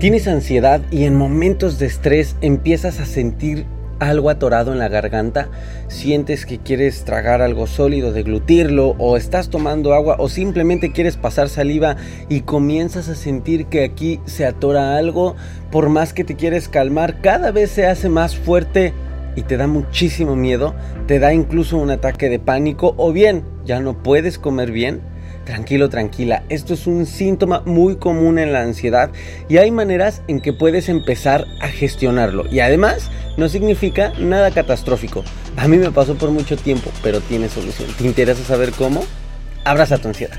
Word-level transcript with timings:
Tienes 0.00 0.28
ansiedad 0.28 0.80
y 0.90 1.04
en 1.04 1.14
momentos 1.14 1.78
de 1.78 1.84
estrés 1.84 2.34
empiezas 2.40 3.00
a 3.00 3.04
sentir 3.04 3.66
algo 3.98 4.30
atorado 4.30 4.72
en 4.72 4.78
la 4.78 4.88
garganta, 4.88 5.50
sientes 5.88 6.46
que 6.46 6.56
quieres 6.56 7.04
tragar 7.04 7.42
algo 7.42 7.66
sólido, 7.66 8.10
deglutirlo, 8.10 8.94
o 8.96 9.18
estás 9.18 9.50
tomando 9.50 9.92
agua, 9.92 10.16
o 10.18 10.30
simplemente 10.30 10.92
quieres 10.92 11.18
pasar 11.18 11.50
saliva 11.50 11.96
y 12.30 12.40
comienzas 12.40 13.10
a 13.10 13.14
sentir 13.14 13.66
que 13.66 13.84
aquí 13.84 14.20
se 14.24 14.46
atora 14.46 14.96
algo, 14.96 15.36
por 15.70 15.90
más 15.90 16.14
que 16.14 16.24
te 16.24 16.34
quieres 16.34 16.70
calmar, 16.70 17.20
cada 17.20 17.50
vez 17.50 17.70
se 17.70 17.86
hace 17.86 18.08
más 18.08 18.34
fuerte 18.34 18.94
y 19.36 19.42
te 19.42 19.58
da 19.58 19.66
muchísimo 19.66 20.34
miedo, 20.34 20.74
te 21.08 21.18
da 21.18 21.34
incluso 21.34 21.76
un 21.76 21.90
ataque 21.90 22.30
de 22.30 22.38
pánico, 22.38 22.94
o 22.96 23.12
bien 23.12 23.44
ya 23.66 23.80
no 23.80 24.02
puedes 24.02 24.38
comer 24.38 24.72
bien 24.72 25.09
Tranquilo, 25.50 25.88
tranquila, 25.88 26.44
esto 26.48 26.74
es 26.74 26.86
un 26.86 27.06
síntoma 27.06 27.62
muy 27.64 27.96
común 27.96 28.38
en 28.38 28.52
la 28.52 28.62
ansiedad 28.62 29.10
y 29.48 29.56
hay 29.56 29.72
maneras 29.72 30.22
en 30.28 30.40
que 30.40 30.52
puedes 30.52 30.88
empezar 30.88 31.44
a 31.60 31.66
gestionarlo. 31.66 32.44
Y 32.52 32.60
además, 32.60 33.10
no 33.36 33.48
significa 33.48 34.12
nada 34.20 34.52
catastrófico. 34.52 35.24
A 35.56 35.66
mí 35.66 35.76
me 35.76 35.90
pasó 35.90 36.14
por 36.14 36.30
mucho 36.30 36.56
tiempo, 36.56 36.92
pero 37.02 37.18
tiene 37.20 37.48
solución. 37.48 37.88
¿Te 37.98 38.06
interesa 38.06 38.44
saber 38.44 38.70
cómo? 38.70 39.02
Abraza 39.64 39.98
tu 39.98 40.06
ansiedad. 40.06 40.38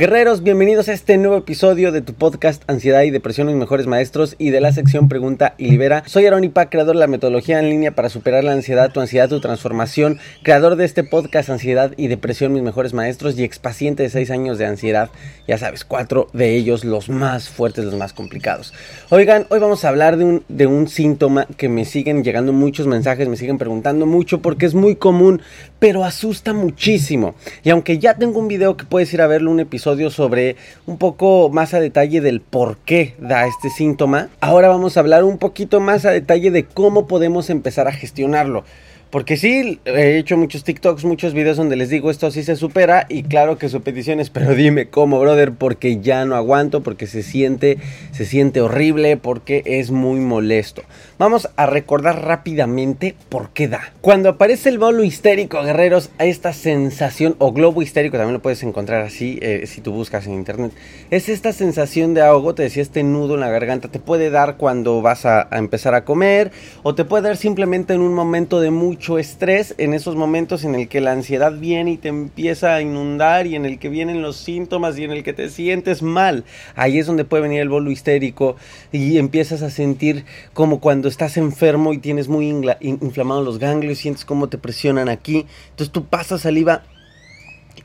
Guerreros, 0.00 0.42
bienvenidos 0.42 0.88
a 0.88 0.94
este 0.94 1.18
nuevo 1.18 1.36
episodio 1.36 1.92
de 1.92 2.00
tu 2.00 2.14
podcast 2.14 2.62
Ansiedad 2.68 3.02
y 3.02 3.10
Depresión 3.10 3.48
Mis 3.48 3.56
Mejores 3.56 3.86
Maestros 3.86 4.34
y 4.38 4.48
de 4.48 4.62
la 4.62 4.72
sección 4.72 5.10
Pregunta 5.10 5.54
y 5.58 5.70
Libera. 5.70 6.04
Soy 6.06 6.24
Aaron 6.24 6.42
Ipac, 6.42 6.70
creador 6.70 6.94
de 6.94 7.00
la 7.00 7.06
metodología 7.06 7.58
en 7.58 7.68
línea 7.68 7.94
para 7.94 8.08
superar 8.08 8.42
la 8.42 8.52
ansiedad, 8.52 8.90
tu 8.90 9.00
ansiedad, 9.00 9.28
tu 9.28 9.40
transformación, 9.40 10.18
creador 10.42 10.76
de 10.76 10.86
este 10.86 11.04
podcast 11.04 11.50
Ansiedad 11.50 11.92
y 11.98 12.08
Depresión 12.08 12.54
Mis 12.54 12.62
Mejores 12.62 12.94
Maestros 12.94 13.38
y 13.38 13.44
expaciente 13.44 14.02
de 14.02 14.08
6 14.08 14.30
años 14.30 14.56
de 14.56 14.64
ansiedad. 14.64 15.10
Ya 15.46 15.58
sabes, 15.58 15.84
cuatro 15.84 16.28
de 16.32 16.56
ellos 16.56 16.86
los 16.86 17.10
más 17.10 17.50
fuertes, 17.50 17.84
los 17.84 17.94
más 17.94 18.14
complicados. 18.14 18.72
Oigan, 19.10 19.44
hoy 19.50 19.58
vamos 19.58 19.84
a 19.84 19.90
hablar 19.90 20.16
de 20.16 20.66
un 20.66 20.88
síntoma 20.88 21.46
que 21.58 21.68
me 21.68 21.84
siguen 21.84 22.24
llegando 22.24 22.54
muchos 22.54 22.86
mensajes, 22.86 23.28
me 23.28 23.36
siguen 23.36 23.58
preguntando 23.58 24.06
mucho 24.06 24.40
porque 24.40 24.64
es 24.64 24.72
muy 24.72 24.96
común, 24.96 25.42
pero 25.78 26.04
asusta 26.04 26.54
muchísimo. 26.54 27.34
Y 27.62 27.68
aunque 27.68 27.98
ya 27.98 28.14
tengo 28.14 28.38
un 28.38 28.48
video 28.48 28.78
que 28.78 28.86
puedes 28.86 29.12
ir 29.12 29.20
a 29.20 29.26
verlo, 29.26 29.50
un 29.50 29.60
episodio 29.60 29.89
sobre 30.10 30.56
un 30.86 30.98
poco 30.98 31.50
más 31.50 31.74
a 31.74 31.80
detalle 31.80 32.20
del 32.20 32.40
por 32.40 32.76
qué 32.78 33.14
da 33.18 33.46
este 33.46 33.70
síntoma. 33.70 34.28
Ahora 34.40 34.68
vamos 34.68 34.96
a 34.96 35.00
hablar 35.00 35.24
un 35.24 35.38
poquito 35.38 35.80
más 35.80 36.04
a 36.04 36.10
detalle 36.10 36.50
de 36.50 36.64
cómo 36.64 37.06
podemos 37.06 37.50
empezar 37.50 37.88
a 37.88 37.92
gestionarlo. 37.92 38.64
Porque 39.10 39.36
sí, 39.36 39.80
he 39.86 40.18
hecho 40.18 40.36
muchos 40.36 40.62
TikToks, 40.62 41.04
muchos 41.04 41.34
videos 41.34 41.56
donde 41.56 41.74
les 41.74 41.88
digo 41.88 42.12
esto 42.12 42.30
sí 42.30 42.44
se 42.44 42.54
supera 42.54 43.06
y 43.08 43.24
claro 43.24 43.58
que 43.58 43.68
su 43.68 43.80
petición 43.80 44.20
es, 44.20 44.30
pero 44.30 44.54
dime 44.54 44.88
cómo, 44.88 45.18
brother, 45.18 45.50
porque 45.50 45.98
ya 46.00 46.24
no 46.24 46.36
aguanto, 46.36 46.84
porque 46.84 47.08
se 47.08 47.24
siente, 47.24 47.78
se 48.12 48.24
siente 48.24 48.60
horrible, 48.60 49.16
porque 49.16 49.64
es 49.66 49.90
muy 49.90 50.20
molesto. 50.20 50.82
Vamos 51.18 51.48
a 51.56 51.66
recordar 51.66 52.24
rápidamente 52.24 53.16
por 53.28 53.50
qué 53.50 53.66
da. 53.66 53.92
Cuando 54.00 54.28
aparece 54.28 54.68
el 54.68 54.78
bolo 54.78 55.02
histérico, 55.02 55.60
guerreros, 55.60 56.10
esta 56.20 56.52
sensación, 56.52 57.34
o 57.38 57.52
globo 57.52 57.82
histérico, 57.82 58.16
también 58.16 58.34
lo 58.34 58.42
puedes 58.42 58.62
encontrar 58.62 59.02
así 59.02 59.40
eh, 59.42 59.64
si 59.66 59.80
tú 59.80 59.90
buscas 59.90 60.28
en 60.28 60.34
internet, 60.34 60.70
es 61.10 61.28
esta 61.28 61.52
sensación 61.52 62.14
de 62.14 62.22
ahogo, 62.22 62.54
te 62.54 62.62
decía, 62.62 62.82
este 62.82 63.02
nudo 63.02 63.34
en 63.34 63.40
la 63.40 63.50
garganta, 63.50 63.88
te 63.88 63.98
puede 63.98 64.30
dar 64.30 64.56
cuando 64.56 65.02
vas 65.02 65.26
a, 65.26 65.48
a 65.50 65.58
empezar 65.58 65.96
a 65.96 66.04
comer, 66.04 66.52
o 66.84 66.94
te 66.94 67.04
puede 67.04 67.24
dar 67.24 67.36
simplemente 67.36 67.92
en 67.92 68.02
un 68.02 68.14
momento 68.14 68.60
de 68.60 68.70
mucho 68.70 68.99
estrés 69.18 69.74
en 69.78 69.94
esos 69.94 70.16
momentos 70.16 70.64
en 70.64 70.74
el 70.74 70.88
que 70.88 71.00
la 71.00 71.12
ansiedad 71.12 71.52
viene 71.52 71.92
y 71.92 71.96
te 71.96 72.08
empieza 72.08 72.74
a 72.74 72.82
inundar 72.82 73.46
y 73.46 73.56
en 73.56 73.66
el 73.66 73.78
que 73.78 73.88
vienen 73.88 74.22
los 74.22 74.36
síntomas 74.36 74.98
y 74.98 75.04
en 75.04 75.10
el 75.10 75.22
que 75.22 75.32
te 75.32 75.48
sientes 75.48 76.02
mal. 76.02 76.44
Ahí 76.76 76.98
es 76.98 77.06
donde 77.06 77.24
puede 77.24 77.42
venir 77.42 77.60
el 77.60 77.68
bolo 77.68 77.90
histérico 77.90 78.56
y 78.92 79.18
empiezas 79.18 79.62
a 79.62 79.70
sentir 79.70 80.24
como 80.52 80.80
cuando 80.80 81.08
estás 81.08 81.36
enfermo 81.36 81.92
y 81.92 81.98
tienes 81.98 82.28
muy 82.28 82.48
inflamados 82.80 83.44
los 83.44 83.58
ganglios, 83.58 83.98
sientes 83.98 84.24
cómo 84.24 84.48
te 84.48 84.58
presionan 84.58 85.08
aquí. 85.08 85.46
Entonces 85.70 85.92
tú 85.92 86.04
pasas 86.04 86.42
saliva 86.42 86.82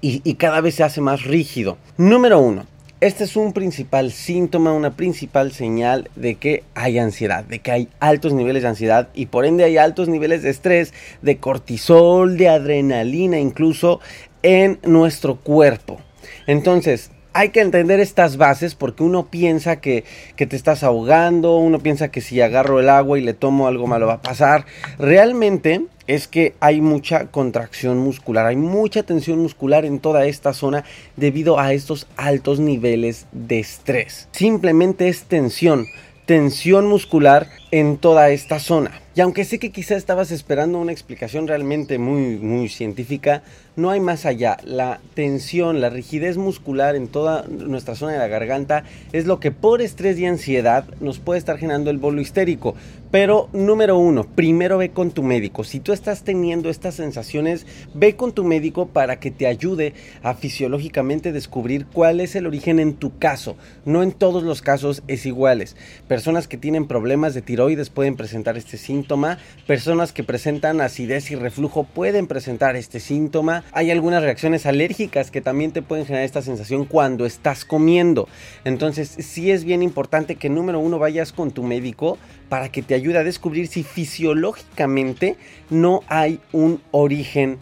y 0.01 0.33
cada 0.35 0.61
vez 0.61 0.75
se 0.75 0.83
hace 0.83 1.01
más 1.01 1.23
rígido. 1.23 1.77
Número 1.97 2.39
uno, 2.39 2.67
este 3.01 3.25
es 3.25 3.35
un 3.35 3.53
principal 3.53 4.11
síntoma, 4.11 4.71
una 4.71 4.95
principal 4.95 5.51
señal 5.51 6.09
de 6.15 6.35
que 6.35 6.63
hay 6.75 6.97
ansiedad, 6.97 7.43
de 7.43 7.59
que 7.59 7.71
hay 7.71 7.89
altos 7.99 8.33
niveles 8.33 8.63
de 8.63 8.69
ansiedad 8.69 9.09
y 9.13 9.25
por 9.25 9.45
ende 9.45 9.63
hay 9.63 9.77
altos 9.77 10.07
niveles 10.07 10.43
de 10.43 10.49
estrés, 10.49 10.93
de 11.21 11.37
cortisol, 11.37 12.37
de 12.37 12.49
adrenalina 12.49 13.37
incluso 13.37 13.99
en 14.43 14.79
nuestro 14.83 15.35
cuerpo. 15.37 15.99
Entonces, 16.47 17.11
hay 17.33 17.49
que 17.49 17.59
entender 17.59 17.99
estas 17.99 18.37
bases 18.37 18.75
porque 18.75 19.03
uno 19.03 19.29
piensa 19.29 19.81
que, 19.81 20.05
que, 20.37 20.47
te 20.47 20.55
estás 20.55 20.83
ahogando, 20.83 21.57
uno 21.57 21.79
piensa 21.79 22.09
que 22.09 22.21
si 22.21 22.39
agarro 22.39 22.79
el 22.79 22.89
agua 22.89 23.19
y 23.19 23.21
le 23.21 23.33
tomo 23.33 23.67
algo 23.67 23.87
malo 23.87 24.07
va 24.07 24.13
a 24.13 24.21
pasar. 24.21 24.65
Realmente 24.97 25.85
es 26.07 26.27
que 26.27 26.55
hay 26.59 26.81
mucha 26.81 27.27
contracción 27.27 27.97
muscular, 27.97 28.45
hay 28.45 28.55
mucha 28.55 29.03
tensión 29.03 29.39
muscular 29.39 29.85
en 29.85 29.99
toda 29.99 30.25
esta 30.25 30.53
zona 30.53 30.83
debido 31.15 31.59
a 31.59 31.73
estos 31.73 32.07
altos 32.17 32.59
niveles 32.59 33.25
de 33.31 33.59
estrés. 33.59 34.27
Simplemente 34.31 35.07
es 35.07 35.23
tensión, 35.23 35.87
tensión 36.25 36.87
muscular 36.87 37.47
en 37.71 37.97
toda 37.97 38.29
esta 38.29 38.59
zona. 38.59 39.01
Y 39.15 39.21
aunque 39.21 39.45
sé 39.45 39.59
que 39.59 39.71
quizá 39.71 39.95
estabas 39.95 40.31
esperando 40.31 40.77
una 40.77 40.91
explicación 40.91 41.47
realmente 41.47 41.97
muy, 41.97 42.35
muy 42.35 42.67
científica, 42.67 43.43
no 43.77 43.89
hay 43.89 44.01
más 44.01 44.25
allá. 44.25 44.57
La 44.65 44.99
tensión, 45.13 45.79
la 45.79 45.89
rigidez 45.89 46.35
muscular 46.35 46.97
en 46.97 47.07
toda 47.07 47.45
nuestra 47.47 47.95
zona 47.95 48.11
de 48.11 48.17
la 48.17 48.27
garganta 48.27 48.83
es 49.13 49.25
lo 49.25 49.39
que 49.39 49.51
por 49.51 49.81
estrés 49.81 50.19
y 50.19 50.25
ansiedad 50.25 50.85
nos 50.99 51.19
puede 51.19 51.39
estar 51.39 51.57
generando 51.57 51.91
el 51.91 51.97
bolo 51.97 52.19
histérico. 52.19 52.75
Pero 53.15 53.47
número 53.53 53.97
uno, 53.97 54.25
primero 54.25 54.77
ve 54.77 54.91
con 54.91 55.09
tu 55.09 55.23
médico. 55.23 55.63
Si 55.63 55.79
tú 55.79 55.93
estás 55.93 56.23
teniendo 56.25 56.69
estas 56.69 56.95
sensaciones, 56.95 57.65
ve 57.93 58.17
con 58.17 58.33
tu 58.33 58.43
médico 58.43 58.87
para 58.87 59.21
que 59.21 59.31
te 59.31 59.47
ayude 59.47 59.93
a 60.21 60.33
fisiológicamente 60.33 61.31
descubrir 61.31 61.85
cuál 61.85 62.19
es 62.19 62.35
el 62.35 62.45
origen 62.45 62.77
en 62.77 62.95
tu 62.95 63.17
caso. 63.17 63.55
No 63.85 64.03
en 64.03 64.11
todos 64.11 64.43
los 64.43 64.61
casos 64.61 65.01
es 65.07 65.25
iguales. 65.25 65.77
Personas 66.09 66.49
que 66.49 66.57
tienen 66.57 66.87
problemas 66.87 67.33
de 67.33 67.41
tiroides 67.41 67.89
pueden 67.89 68.17
presentar 68.17 68.57
este 68.57 68.75
síntoma 68.75 69.37
Personas 69.65 70.11
que 70.11 70.25
presentan 70.25 70.81
acidez 70.81 71.31
y 71.31 71.35
reflujo 71.35 71.85
pueden 71.85 72.27
presentar 72.27 72.75
este 72.75 72.99
síntoma. 72.99 73.63
Hay 73.71 73.91
algunas 73.91 74.23
reacciones 74.23 74.65
alérgicas 74.65 75.31
que 75.31 75.39
también 75.39 75.71
te 75.71 75.81
pueden 75.81 76.05
generar 76.05 76.25
esta 76.25 76.41
sensación 76.41 76.83
cuando 76.83 77.25
estás 77.25 77.63
comiendo. 77.63 78.27
Entonces 78.65 79.07
sí 79.17 79.51
es 79.51 79.63
bien 79.63 79.83
importante 79.83 80.35
que 80.35 80.49
número 80.49 80.79
uno 80.81 80.99
vayas 80.99 81.31
con 81.31 81.51
tu 81.51 81.63
médico 81.63 82.17
para 82.49 82.69
que 82.69 82.81
te 82.81 82.93
ayude 82.93 83.17
a 83.17 83.23
descubrir 83.23 83.67
si 83.67 83.83
fisiológicamente 83.83 85.37
no 85.69 86.01
hay 86.07 86.39
un 86.51 86.81
origen 86.91 87.57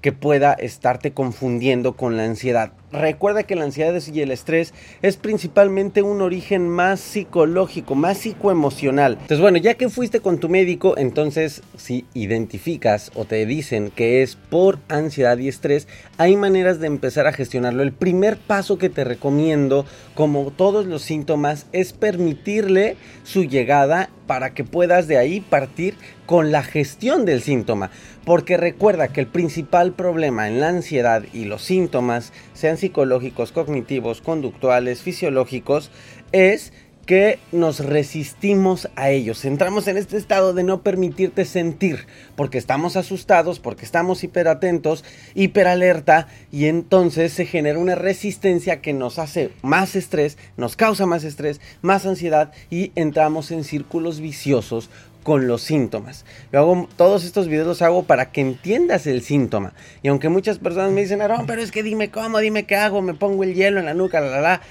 que 0.00 0.12
pueda 0.12 0.52
estarte 0.52 1.12
confundiendo 1.12 1.94
con 1.94 2.16
la 2.16 2.24
ansiedad. 2.24 2.72
Recuerda 2.90 3.42
que 3.42 3.54
la 3.54 3.64
ansiedad 3.64 3.94
y 4.00 4.20
el 4.20 4.30
estrés 4.30 4.72
es 5.02 5.18
principalmente 5.18 6.00
un 6.00 6.22
origen 6.22 6.68
más 6.68 7.00
psicológico, 7.00 7.94
más 7.94 8.16
psicoemocional. 8.18 9.12
Entonces, 9.12 9.40
bueno, 9.40 9.58
ya 9.58 9.74
que 9.74 9.90
fuiste 9.90 10.20
con 10.20 10.38
tu 10.38 10.48
médico, 10.48 10.96
entonces 10.96 11.62
si 11.76 12.06
identificas 12.14 13.10
o 13.14 13.26
te 13.26 13.44
dicen 13.44 13.90
que 13.94 14.22
es 14.22 14.36
por 14.36 14.78
ansiedad 14.88 15.36
y 15.36 15.48
estrés, 15.48 15.86
hay 16.16 16.36
maneras 16.36 16.80
de 16.80 16.86
empezar 16.86 17.26
a 17.26 17.32
gestionarlo. 17.32 17.82
El 17.82 17.92
primer 17.92 18.38
paso 18.38 18.78
que 18.78 18.88
te 18.88 19.04
recomiendo, 19.04 19.84
como 20.14 20.50
todos 20.50 20.86
los 20.86 21.02
síntomas, 21.02 21.66
es 21.72 21.92
permitirle 21.92 22.96
su 23.22 23.44
llegada 23.44 24.08
para 24.26 24.54
que 24.54 24.64
puedas 24.64 25.08
de 25.08 25.18
ahí 25.18 25.40
partir 25.40 25.94
con 26.26 26.52
la 26.52 26.62
gestión 26.62 27.24
del 27.24 27.42
síntoma. 27.42 27.90
Porque 28.24 28.58
recuerda 28.58 29.08
que 29.08 29.20
el 29.20 29.26
principal 29.26 29.92
problema 29.92 30.48
en 30.48 30.60
la 30.60 30.68
ansiedad 30.68 31.24
y 31.32 31.46
los 31.46 31.62
síntomas, 31.62 32.32
sean 32.52 32.76
psicológicos, 32.78 33.52
cognitivos, 33.52 34.20
conductuales, 34.20 35.02
fisiológicos, 35.02 35.90
es 36.32 36.72
que 37.08 37.38
nos 37.52 37.80
resistimos 37.80 38.90
a 38.94 39.08
ellos. 39.08 39.46
Entramos 39.46 39.88
en 39.88 39.96
este 39.96 40.18
estado 40.18 40.52
de 40.52 40.62
no 40.62 40.82
permitirte 40.82 41.46
sentir, 41.46 42.04
porque 42.36 42.58
estamos 42.58 42.96
asustados, 42.96 43.60
porque 43.60 43.86
estamos 43.86 44.22
hiperatentos, 44.24 45.04
hiperalerta, 45.34 46.28
y 46.52 46.66
entonces 46.66 47.32
se 47.32 47.46
genera 47.46 47.78
una 47.78 47.94
resistencia 47.94 48.82
que 48.82 48.92
nos 48.92 49.18
hace 49.18 49.52
más 49.62 49.96
estrés, 49.96 50.36
nos 50.58 50.76
causa 50.76 51.06
más 51.06 51.24
estrés, 51.24 51.62
más 51.80 52.04
ansiedad, 52.04 52.52
y 52.68 52.92
entramos 52.94 53.52
en 53.52 53.64
círculos 53.64 54.20
viciosos 54.20 54.90
con 55.28 55.46
los 55.46 55.60
síntomas. 55.60 56.24
Hago 56.54 56.88
todos 56.96 57.26
estos 57.26 57.48
videos 57.48 57.66
los 57.66 57.82
hago 57.82 58.04
para 58.04 58.32
que 58.32 58.40
entiendas 58.40 59.06
el 59.06 59.20
síntoma. 59.20 59.74
Y 60.02 60.08
aunque 60.08 60.30
muchas 60.30 60.58
personas 60.58 60.90
me 60.90 61.02
dicen, 61.02 61.20
Aaron, 61.20 61.46
pero 61.46 61.60
es 61.60 61.70
que 61.70 61.82
dime 61.82 62.10
cómo, 62.10 62.38
dime 62.38 62.64
qué 62.64 62.76
hago, 62.76 63.02
me 63.02 63.12
pongo 63.12 63.44
el 63.44 63.52
hielo 63.52 63.78
en 63.78 63.84
la 63.84 63.92
nuca, 63.92 64.22
la 64.22 64.30
la 64.30 64.40
la. 64.40 64.62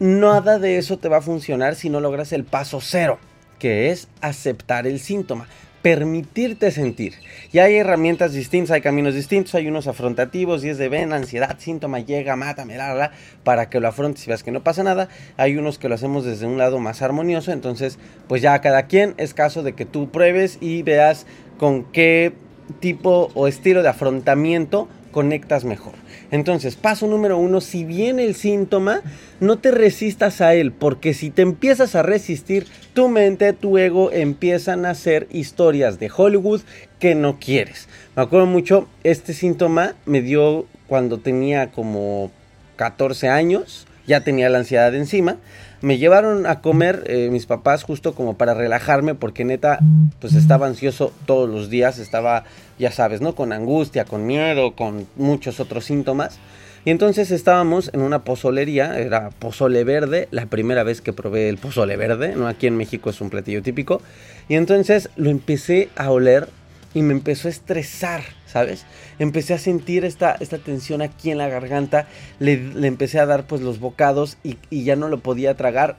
Nada 0.00 0.58
de 0.58 0.76
eso 0.76 0.98
te 0.98 1.08
va 1.08 1.16
a 1.16 1.22
funcionar 1.22 1.76
si 1.76 1.88
no 1.88 1.98
logras 1.98 2.34
el 2.34 2.44
paso 2.44 2.82
cero, 2.82 3.18
que 3.58 3.90
es 3.90 4.06
aceptar 4.20 4.86
el 4.86 5.00
síntoma. 5.00 5.46
Permitirte 5.82 6.70
sentir. 6.70 7.14
Y 7.52 7.58
hay 7.58 7.76
herramientas 7.76 8.32
distintas, 8.32 8.70
hay 8.70 8.80
caminos 8.80 9.14
distintos, 9.14 9.54
hay 9.54 9.66
unos 9.66 9.88
afrontativos 9.88 10.64
y 10.64 10.68
es 10.68 10.78
de 10.78 10.88
ven, 10.88 11.12
ansiedad, 11.12 11.58
síntoma, 11.58 11.98
llega, 11.98 12.36
mátame, 12.36 12.76
la, 12.76 12.94
la, 12.94 13.12
para 13.44 13.68
que 13.68 13.80
lo 13.80 13.88
afrontes 13.88 14.24
y 14.24 14.28
veas 14.28 14.42
que 14.42 14.52
no 14.52 14.62
pasa 14.62 14.84
nada. 14.84 15.08
Hay 15.36 15.56
unos 15.56 15.78
que 15.78 15.88
lo 15.88 15.96
hacemos 15.96 16.24
desde 16.24 16.46
un 16.46 16.56
lado 16.56 16.78
más 16.78 17.02
armonioso, 17.02 17.52
entonces 17.52 17.98
pues 18.28 18.40
ya 18.40 18.60
cada 18.60 18.84
quien 18.84 19.14
es 19.16 19.34
caso 19.34 19.62
de 19.62 19.74
que 19.74 19.84
tú 19.84 20.10
pruebes 20.10 20.58
y 20.60 20.82
veas 20.82 21.26
con 21.58 21.84
qué 21.84 22.32
tipo 22.80 23.30
o 23.34 23.48
estilo 23.48 23.82
de 23.82 23.88
afrontamiento 23.88 24.88
conectas 25.10 25.64
mejor. 25.64 25.94
Entonces, 26.32 26.76
paso 26.76 27.06
número 27.06 27.36
uno, 27.36 27.60
si 27.60 27.84
viene 27.84 28.24
el 28.24 28.34
síntoma, 28.34 29.02
no 29.38 29.58
te 29.58 29.70
resistas 29.70 30.40
a 30.40 30.54
él, 30.54 30.72
porque 30.72 31.12
si 31.12 31.28
te 31.28 31.42
empiezas 31.42 31.94
a 31.94 32.02
resistir, 32.02 32.66
tu 32.94 33.08
mente, 33.08 33.52
tu 33.52 33.76
ego 33.76 34.10
empiezan 34.10 34.86
a 34.86 34.90
hacer 34.90 35.28
historias 35.30 36.00
de 36.00 36.10
Hollywood 36.14 36.62
que 36.98 37.14
no 37.14 37.38
quieres. 37.38 37.86
Me 38.16 38.22
acuerdo 38.22 38.46
mucho, 38.46 38.88
este 39.04 39.34
síntoma 39.34 39.94
me 40.06 40.22
dio 40.22 40.64
cuando 40.86 41.18
tenía 41.18 41.70
como 41.70 42.30
14 42.76 43.28
años, 43.28 43.86
ya 44.06 44.22
tenía 44.22 44.48
la 44.48 44.58
ansiedad 44.58 44.94
encima 44.94 45.38
me 45.82 45.98
llevaron 45.98 46.46
a 46.46 46.60
comer 46.60 47.04
eh, 47.06 47.28
mis 47.30 47.46
papás 47.46 47.82
justo 47.82 48.14
como 48.14 48.38
para 48.38 48.54
relajarme 48.54 49.14
porque 49.14 49.44
neta 49.44 49.80
pues 50.20 50.34
estaba 50.34 50.68
ansioso 50.68 51.12
todos 51.26 51.50
los 51.50 51.68
días, 51.70 51.98
estaba 51.98 52.44
ya 52.78 52.92
sabes, 52.92 53.20
¿no? 53.20 53.34
Con 53.34 53.52
angustia, 53.52 54.04
con 54.04 54.24
miedo, 54.24 54.74
con 54.74 55.06
muchos 55.16 55.60
otros 55.60 55.84
síntomas. 55.84 56.38
Y 56.84 56.90
entonces 56.90 57.30
estábamos 57.30 57.90
en 57.92 58.00
una 58.00 58.20
pozolería, 58.20 58.98
era 58.98 59.30
pozole 59.30 59.84
verde, 59.84 60.28
la 60.30 60.46
primera 60.46 60.82
vez 60.82 61.00
que 61.00 61.12
probé 61.12 61.48
el 61.48 61.58
pozole 61.58 61.96
verde, 61.96 62.34
¿no? 62.34 62.48
Aquí 62.48 62.66
en 62.66 62.76
México 62.76 63.10
es 63.10 63.20
un 63.20 63.30
platillo 63.30 63.62
típico. 63.62 64.00
Y 64.48 64.54
entonces 64.54 65.10
lo 65.16 65.30
empecé 65.30 65.90
a 65.96 66.10
oler 66.10 66.48
y 66.94 67.02
me 67.02 67.12
empezó 67.12 67.48
a 67.48 67.50
estresar, 67.50 68.22
¿sabes? 68.46 68.84
Empecé 69.18 69.54
a 69.54 69.58
sentir 69.58 70.04
esta, 70.04 70.36
esta 70.40 70.58
tensión 70.58 71.02
aquí 71.02 71.30
en 71.30 71.38
la 71.38 71.48
garganta, 71.48 72.06
le, 72.38 72.54
empecé 72.86 73.18
a 73.18 73.26
dar 73.26 73.46
pues 73.46 73.60
los 73.60 73.80
bocados 73.80 74.38
y, 74.42 74.58
y, 74.70 74.84
ya 74.84 74.96
no 74.96 75.08
lo 75.08 75.20
podía 75.20 75.56
tragar. 75.56 75.96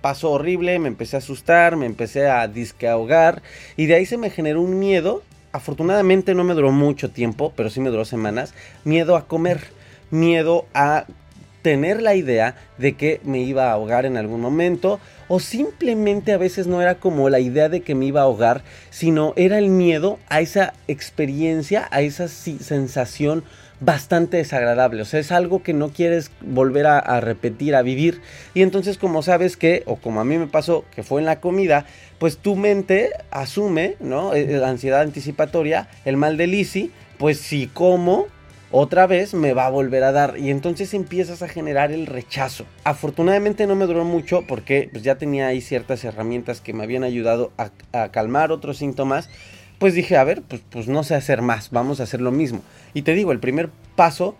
Pasó 0.00 0.30
horrible, 0.30 0.78
me 0.78 0.88
empecé 0.88 1.16
a 1.16 1.18
asustar, 1.18 1.76
me 1.76 1.86
empecé 1.86 2.28
a 2.28 2.46
disque 2.46 2.88
ahogar 2.88 3.42
y 3.76 3.86
de 3.86 3.94
ahí 3.94 4.06
se 4.06 4.18
me 4.18 4.30
generó 4.30 4.62
un 4.62 4.78
miedo. 4.78 5.22
Afortunadamente 5.52 6.34
no 6.34 6.44
me 6.44 6.54
duró 6.54 6.70
mucho 6.70 7.10
tiempo, 7.10 7.52
pero 7.56 7.70
sí 7.70 7.80
me 7.80 7.90
duró 7.90 8.04
semanas. 8.04 8.54
Miedo 8.84 9.16
a 9.16 9.26
comer, 9.26 9.64
miedo 10.10 10.66
a 10.74 11.06
tener 11.66 12.00
la 12.00 12.14
idea 12.14 12.54
de 12.78 12.92
que 12.92 13.20
me 13.24 13.40
iba 13.40 13.64
a 13.66 13.72
ahogar 13.72 14.06
en 14.06 14.16
algún 14.16 14.40
momento 14.40 15.00
o 15.26 15.40
simplemente 15.40 16.32
a 16.32 16.38
veces 16.38 16.68
no 16.68 16.80
era 16.80 16.94
como 16.94 17.28
la 17.28 17.40
idea 17.40 17.68
de 17.68 17.80
que 17.80 17.96
me 17.96 18.06
iba 18.06 18.20
a 18.20 18.22
ahogar, 18.22 18.62
sino 18.90 19.32
era 19.34 19.58
el 19.58 19.68
miedo 19.68 20.20
a 20.28 20.40
esa 20.40 20.74
experiencia, 20.86 21.88
a 21.90 22.02
esa 22.02 22.28
sensación 22.28 23.42
bastante 23.80 24.36
desagradable. 24.36 25.02
O 25.02 25.04
sea, 25.04 25.18
es 25.18 25.32
algo 25.32 25.64
que 25.64 25.72
no 25.72 25.88
quieres 25.88 26.30
volver 26.40 26.86
a, 26.86 27.20
repetir, 27.20 27.74
a 27.74 27.82
vivir. 27.82 28.20
Y 28.54 28.62
entonces, 28.62 28.96
como 28.96 29.24
sabes 29.24 29.56
que, 29.56 29.82
o 29.86 29.96
como 29.96 30.20
a 30.20 30.24
mí 30.24 30.38
me 30.38 30.46
pasó, 30.46 30.84
que 30.94 31.02
fue 31.02 31.20
en 31.20 31.26
la 31.26 31.40
comida, 31.40 31.84
pues 32.20 32.38
tu 32.38 32.54
mente 32.54 33.10
asume, 33.32 33.96
¿no? 33.98 34.34
Eh, 34.34 34.46
la 34.46 34.68
ansiedad 34.68 35.00
anticipatoria, 35.00 35.88
el 36.04 36.16
mal 36.16 36.36
de 36.36 36.46
Lisi, 36.46 36.92
pues 37.18 37.38
si 37.38 37.66
como, 37.66 38.28
otra 38.78 39.06
vez 39.06 39.32
me 39.32 39.54
va 39.54 39.64
a 39.64 39.70
volver 39.70 40.04
a 40.04 40.12
dar 40.12 40.36
y 40.36 40.50
entonces 40.50 40.92
empiezas 40.92 41.40
a 41.40 41.48
generar 41.48 41.92
el 41.92 42.06
rechazo. 42.06 42.66
Afortunadamente 42.84 43.66
no 43.66 43.74
me 43.74 43.86
duró 43.86 44.04
mucho 44.04 44.44
porque 44.46 44.90
pues, 44.92 45.02
ya 45.02 45.16
tenía 45.16 45.46
ahí 45.46 45.62
ciertas 45.62 46.04
herramientas 46.04 46.60
que 46.60 46.74
me 46.74 46.84
habían 46.84 47.02
ayudado 47.02 47.52
a, 47.56 48.08
calmar 48.08 48.52
otros 48.52 48.76
síntomas. 48.76 49.30
Pues 49.78 49.94
dije, 49.94 50.18
a 50.18 50.24
ver, 50.24 50.42
pues, 50.42 50.62
pues 50.68 50.88
no 50.88 51.04
sé 51.04 51.14
hacer 51.14 51.40
más, 51.40 51.70
vamos 51.70 52.00
a 52.00 52.02
hacer 52.02 52.20
lo 52.20 52.32
mismo. 52.32 52.60
Y 52.92 53.02
te 53.02 53.14
digo, 53.14 53.32
el 53.32 53.40
primer 53.40 53.70
paso 53.94 54.36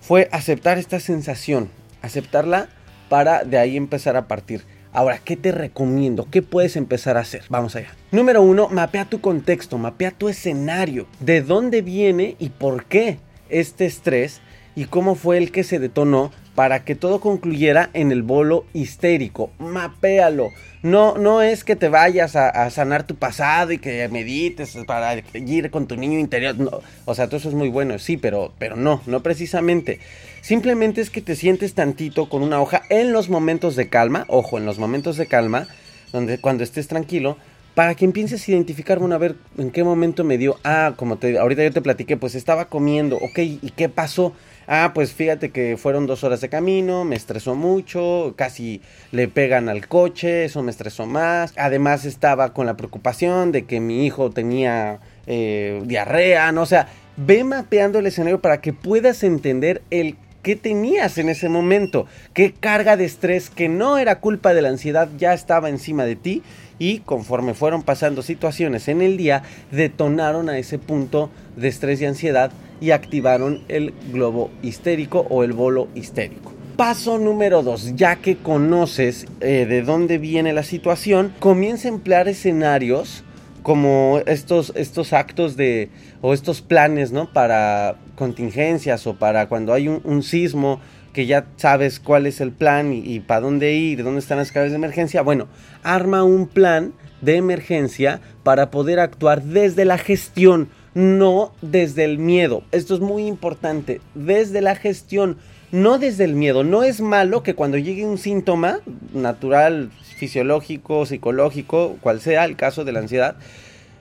fue 0.00 0.28
aceptar 0.32 0.78
esta 0.78 0.98
sensación, 0.98 1.70
aceptarla 2.02 2.68
para 3.08 3.44
de 3.44 3.58
ahí 3.58 3.76
empezar 3.76 4.16
a 4.16 4.26
partir. 4.26 4.64
Ahora, 4.92 5.18
¿qué 5.18 5.36
te 5.36 5.52
recomiendo? 5.52 6.26
¿Qué 6.28 6.42
puedes 6.42 6.74
empezar 6.74 7.16
a 7.16 7.20
hacer? 7.20 7.44
Vamos 7.50 7.76
allá. 7.76 7.94
Número 8.10 8.42
uno, 8.42 8.68
mapea 8.68 9.04
tu 9.04 9.20
contexto, 9.20 9.78
mapea 9.78 10.10
tu 10.10 10.28
escenario. 10.28 11.06
¿De 11.20 11.42
dónde 11.42 11.82
viene 11.82 12.34
y 12.38 12.48
por 12.48 12.86
qué? 12.86 13.18
Este 13.48 13.86
estrés 13.86 14.40
y 14.74 14.84
cómo 14.84 15.14
fue 15.14 15.38
el 15.38 15.50
que 15.50 15.64
se 15.64 15.78
detonó 15.78 16.32
para 16.54 16.84
que 16.84 16.94
todo 16.94 17.20
concluyera 17.20 17.90
en 17.92 18.10
el 18.10 18.22
bolo 18.22 18.64
histérico. 18.72 19.50
Mapéalo. 19.58 20.50
No, 20.82 21.18
no 21.18 21.42
es 21.42 21.64
que 21.64 21.76
te 21.76 21.88
vayas 21.88 22.36
a, 22.36 22.70
sanar 22.70 23.06
tu 23.06 23.16
pasado 23.16 23.72
y 23.72 23.78
que 23.78 24.08
medites 24.08 24.76
para 24.86 25.16
ir 25.34 25.70
con 25.70 25.86
tu 25.86 25.96
niño 25.96 26.18
interior. 26.18 26.56
No. 26.58 26.80
O 27.04 27.14
sea, 27.14 27.26
todo 27.26 27.36
eso 27.38 27.48
es 27.48 27.54
muy 27.54 27.68
bueno, 27.68 27.98
sí, 27.98 28.16
pero, 28.16 28.52
pero 28.58 28.76
no, 28.76 29.02
no 29.06 29.22
precisamente. 29.22 30.00
Simplemente 30.40 31.00
es 31.00 31.10
que 31.10 31.20
te 31.20 31.36
sientes 31.36 31.74
tantito 31.74 32.28
con 32.28 32.42
una 32.42 32.60
hoja 32.60 32.82
en 32.88 33.12
los 33.12 33.28
momentos 33.28 33.76
de 33.76 33.88
calma. 33.88 34.24
Ojo, 34.28 34.58
en 34.58 34.64
los 34.64 34.78
momentos 34.78 35.16
de 35.16 35.26
calma, 35.26 35.66
donde 36.12 36.38
cuando 36.38 36.64
estés 36.64 36.88
tranquilo, 36.88 37.36
para 37.76 37.94
que 37.94 38.06
empieces 38.06 38.48
a 38.48 38.52
identificar, 38.52 38.98
bueno, 38.98 39.16
a 39.16 39.18
ver, 39.18 39.36
en 39.58 39.70
qué 39.70 39.84
momento 39.84 40.24
me 40.24 40.38
dio, 40.38 40.56
ah, 40.64 40.94
como 40.96 41.18
te, 41.18 41.38
ahorita 41.38 41.62
yo 41.62 41.72
te 41.72 41.82
platiqué, 41.82 42.16
pues 42.16 42.34
estaba 42.34 42.70
comiendo, 42.70 43.16
ok, 43.16 43.38
¿y 43.38 43.70
qué 43.76 43.90
pasó? 43.90 44.32
Ah, 44.66 44.92
pues 44.94 45.12
fíjate 45.12 45.50
que 45.50 45.76
fueron 45.76 46.06
dos 46.06 46.24
horas 46.24 46.40
de 46.40 46.48
camino, 46.48 47.04
me 47.04 47.16
estresó 47.16 47.54
mucho, 47.54 48.32
casi 48.34 48.80
le 49.12 49.28
pegan 49.28 49.68
al 49.68 49.88
coche, 49.88 50.46
eso 50.46 50.62
me 50.62 50.70
estresó 50.70 51.04
más. 51.04 51.52
Además 51.58 52.06
estaba 52.06 52.54
con 52.54 52.64
la 52.64 52.78
preocupación 52.78 53.52
de 53.52 53.66
que 53.66 53.78
mi 53.78 54.06
hijo 54.06 54.30
tenía 54.30 55.00
eh, 55.26 55.82
diarrea, 55.84 56.52
¿no? 56.52 56.62
O 56.62 56.66
sea, 56.66 56.88
ve 57.18 57.44
mapeando 57.44 57.98
el 57.98 58.06
escenario 58.06 58.40
para 58.40 58.62
que 58.62 58.72
puedas 58.72 59.22
entender 59.22 59.82
el 59.90 60.16
qué 60.46 60.54
tenías 60.54 61.18
en 61.18 61.28
ese 61.28 61.48
momento, 61.48 62.06
qué 62.32 62.52
carga 62.52 62.96
de 62.96 63.04
estrés 63.04 63.50
que 63.50 63.68
no 63.68 63.98
era 63.98 64.20
culpa 64.20 64.54
de 64.54 64.62
la 64.62 64.68
ansiedad 64.68 65.08
ya 65.18 65.34
estaba 65.34 65.68
encima 65.68 66.04
de 66.04 66.14
ti 66.14 66.40
y 66.78 67.00
conforme 67.00 67.52
fueron 67.52 67.82
pasando 67.82 68.22
situaciones 68.22 68.86
en 68.86 69.02
el 69.02 69.16
día, 69.16 69.42
detonaron 69.72 70.48
a 70.48 70.56
ese 70.56 70.78
punto 70.78 71.30
de 71.56 71.66
estrés 71.66 72.00
y 72.00 72.06
ansiedad 72.06 72.52
y 72.80 72.92
activaron 72.92 73.64
el 73.66 73.92
globo 74.12 74.52
histérico 74.62 75.26
o 75.30 75.42
el 75.42 75.52
bolo 75.52 75.88
histérico. 75.96 76.52
Paso 76.76 77.18
número 77.18 77.64
2, 77.64 77.96
ya 77.96 78.14
que 78.14 78.36
conoces 78.36 79.26
eh, 79.40 79.66
de 79.68 79.82
dónde 79.82 80.18
viene 80.18 80.52
la 80.52 80.62
situación, 80.62 81.34
comienza 81.40 81.88
a 81.88 81.90
emplear 81.90 82.28
escenarios 82.28 83.24
como 83.64 84.20
estos, 84.26 84.72
estos 84.76 85.12
actos 85.12 85.56
de, 85.56 85.90
o 86.20 86.32
estos 86.32 86.62
planes, 86.62 87.10
¿no? 87.10 87.32
Para 87.32 87.96
contingencias 88.16 89.06
o 89.06 89.14
para 89.14 89.48
cuando 89.48 89.72
hay 89.72 89.88
un, 89.88 90.22
sismo 90.22 90.80
que 91.12 91.26
ya 91.26 91.46
sabes 91.56 92.00
cuál 92.00 92.26
es 92.26 92.40
el 92.40 92.52
plan 92.52 92.92
y, 92.92 93.20
para 93.20 93.40
dónde 93.40 93.74
ir, 93.74 94.02
dónde 94.02 94.20
están 94.20 94.38
las 94.38 94.52
claves 94.52 94.72
de 94.72 94.76
emergencia. 94.76 95.22
Bueno, 95.22 95.46
arma 95.82 96.24
un 96.24 96.48
plan 96.48 96.92
de 97.20 97.36
emergencia 97.36 98.20
para 98.42 98.70
poder 98.70 98.98
actuar 98.98 99.42
desde 99.42 99.84
la 99.84 99.98
gestión, 99.98 100.68
no 100.94 101.52
desde 101.62 102.04
el 102.04 102.18
miedo. 102.18 102.64
Esto 102.72 102.94
es 102.94 103.00
muy 103.00 103.26
importante, 103.26 104.00
desde 104.14 104.60
la 104.60 104.74
gestión, 104.74 105.38
no 105.72 105.98
desde 105.98 106.24
el 106.24 106.34
miedo. 106.34 106.64
No 106.64 106.82
es 106.82 107.00
malo 107.00 107.42
que 107.42 107.54
cuando 107.54 107.78
llegue 107.78 108.04
un 108.04 108.18
síntoma 108.18 108.80
natural, 109.14 109.90
fisiológico, 110.18 111.06
psicológico, 111.06 111.96
cual 112.00 112.20
sea 112.20 112.44
el 112.44 112.56
caso 112.56 112.84
de 112.84 112.92
la 112.92 113.00
ansiedad, 113.00 113.36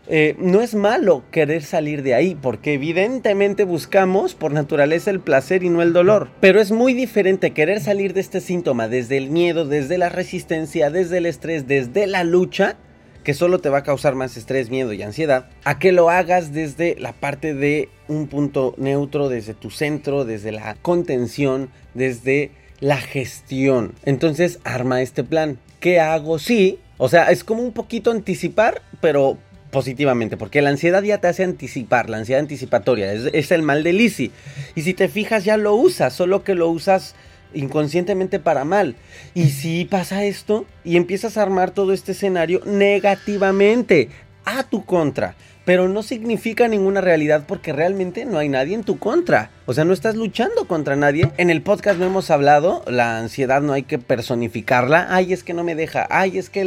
eh, 0.08 0.36
no 0.38 0.62
es 0.62 0.76
malo 0.76 1.24
querer 1.32 1.64
salir 1.64 2.04
de 2.04 2.14
ahí, 2.14 2.36
porque 2.36 2.74
evidentemente 2.74 3.64
buscamos 3.64 4.36
por 4.36 4.52
naturaleza 4.52 5.12
el 5.12 5.20
placer 5.20 5.64
y 5.64 5.70
no 5.70 5.82
el 5.82 5.94
dolor. 5.94 6.30
Pero 6.40 6.62
es 6.62 6.72
muy 6.72 6.94
diferente 6.94 7.52
querer 7.52 7.80
salir 7.80 8.14
de 8.14 8.22
este 8.22 8.42
síntoma 8.42 8.88
desde 8.88 9.18
el 9.18 9.30
miedo, 9.30 9.66
desde 9.66 9.98
la 9.98 10.10
resistencia, 10.10 10.90
desde 10.90 11.18
el 11.18 11.26
estrés, 11.26 11.68
desde 11.68 12.08
la 12.08 12.24
lucha, 12.24 12.78
que 13.24 13.34
solo 13.34 13.60
te 13.60 13.70
va 13.70 13.80
a 13.80 13.84
causar 13.84 14.14
más 14.14 14.38
estrés, 14.38 14.70
miedo 14.70 14.94
y 14.94 15.02
ansiedad, 15.02 15.50
a 15.64 15.80
que 15.80 15.92
lo 15.92 16.12
hagas 16.12 16.54
desde 16.54 16.96
la 17.00 17.12
parte 17.14 17.56
de 17.56 17.90
un 18.08 18.28
punto 18.28 18.76
neutro, 18.78 19.30
desde 19.30 19.56
tu 19.56 19.72
centro, 19.72 20.26
desde 20.26 20.52
la 20.52 20.76
contención, 20.82 21.70
desde 21.96 22.52
la 22.80 22.98
gestión. 22.98 23.96
Entonces, 24.06 24.60
arma 24.64 25.02
este 25.02 25.24
plan. 25.24 25.58
¿Qué 25.80 26.00
hago? 26.00 26.38
Sí, 26.38 26.80
o 26.98 27.10
sea, 27.10 27.32
es 27.32 27.44
como 27.44 27.64
un 27.64 27.72
poquito 27.72 28.12
anticipar, 28.12 28.84
pero 29.02 29.40
positivamente, 29.76 30.38
porque 30.38 30.62
la 30.62 30.70
ansiedad 30.70 31.04
ya 31.04 31.18
te 31.18 31.28
hace 31.28 31.44
anticipar, 31.44 32.10
la 32.10 32.16
ansiedad 32.16 32.40
anticipatoria, 32.40 33.12
es, 33.12 33.52
el 33.52 33.62
mal 33.62 33.84
de 33.84 33.92
Lisi. 33.92 34.32
Y 34.74 34.84
si 34.84 34.94
te 34.94 35.10
fijas, 35.10 35.44
ya 35.44 35.58
lo 35.58 35.76
usas, 35.76 36.14
solo 36.14 36.46
que 36.46 36.56
lo 36.56 36.70
usas 36.70 37.14
inconscientemente 37.54 38.40
para 38.40 38.64
mal. 38.64 38.96
Y 39.34 39.50
si 39.50 39.84
pasa 39.84 40.24
esto 40.24 40.66
y 40.86 40.96
empiezas 40.96 41.36
a 41.36 41.42
armar 41.42 41.72
todo 41.72 41.92
este 41.92 42.14
escenario 42.14 42.62
negativamente, 42.66 44.08
a 44.46 44.64
tu 44.64 44.86
contra 44.86 45.36
pero 45.66 45.90
no 45.90 46.04
significa 46.04 46.68
ninguna 46.68 47.02
realidad 47.02 47.46
porque 47.48 47.74
realmente 47.74 48.26
no 48.26 48.38
hay 48.38 48.48
nadie 48.48 48.76
en 48.76 48.84
tu 48.84 49.00
contra. 49.00 49.50
O 49.66 49.74
sea, 49.74 49.84
no 49.84 49.94
estás 49.94 50.16
luchando 50.16 50.68
contra 50.68 50.96
nadie. 50.96 51.32
En 51.38 51.50
el 51.50 51.64
podcast 51.64 52.00
no 52.00 52.06
hemos 52.06 52.30
hablado, 52.30 52.84
la 52.88 53.18
ansiedad 53.18 53.62
no 53.62 53.74
hay 53.74 53.84
que 53.84 53.98
personificarla. 53.98 55.08
Ay, 55.10 55.34
es 55.34 55.44
que 55.44 55.56
no 55.56 55.64
me 55.64 55.76
deja. 55.76 56.08
Ay, 56.12 56.38
es 56.38 56.52
que 56.52 56.66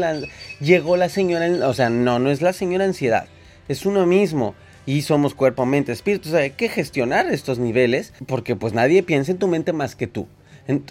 llegó 0.61 0.97
la 0.97 1.08
señora... 1.08 1.68
O 1.68 1.75
sea, 1.75 1.90
no, 1.90 2.18
no 2.18 2.30
es 2.30 2.42
la 2.42 2.52
señora 2.52 2.85
ansiedad. 2.85 3.26
es 3.68 3.87
uno 3.87 4.04
mismo 4.04 4.56
y 4.85 5.02
somos 5.02 5.35
cuerpo, 5.35 5.64
mente, 5.64 5.92
espíritu. 5.92 6.30
O 6.30 6.32
sea, 6.32 6.40
hay 6.40 6.50
que 6.50 6.68
gestionar 6.68 7.26
estos 7.28 7.61
niveles 7.61 8.12
porque 8.26 8.56
pues 8.56 8.73
nadie 8.73 9.04
piensa 9.04 9.30
en 9.30 9.38
tu 9.38 9.47
mente 9.47 9.73
más 9.73 9.94
que 9.94 10.08
tú. 10.08 10.26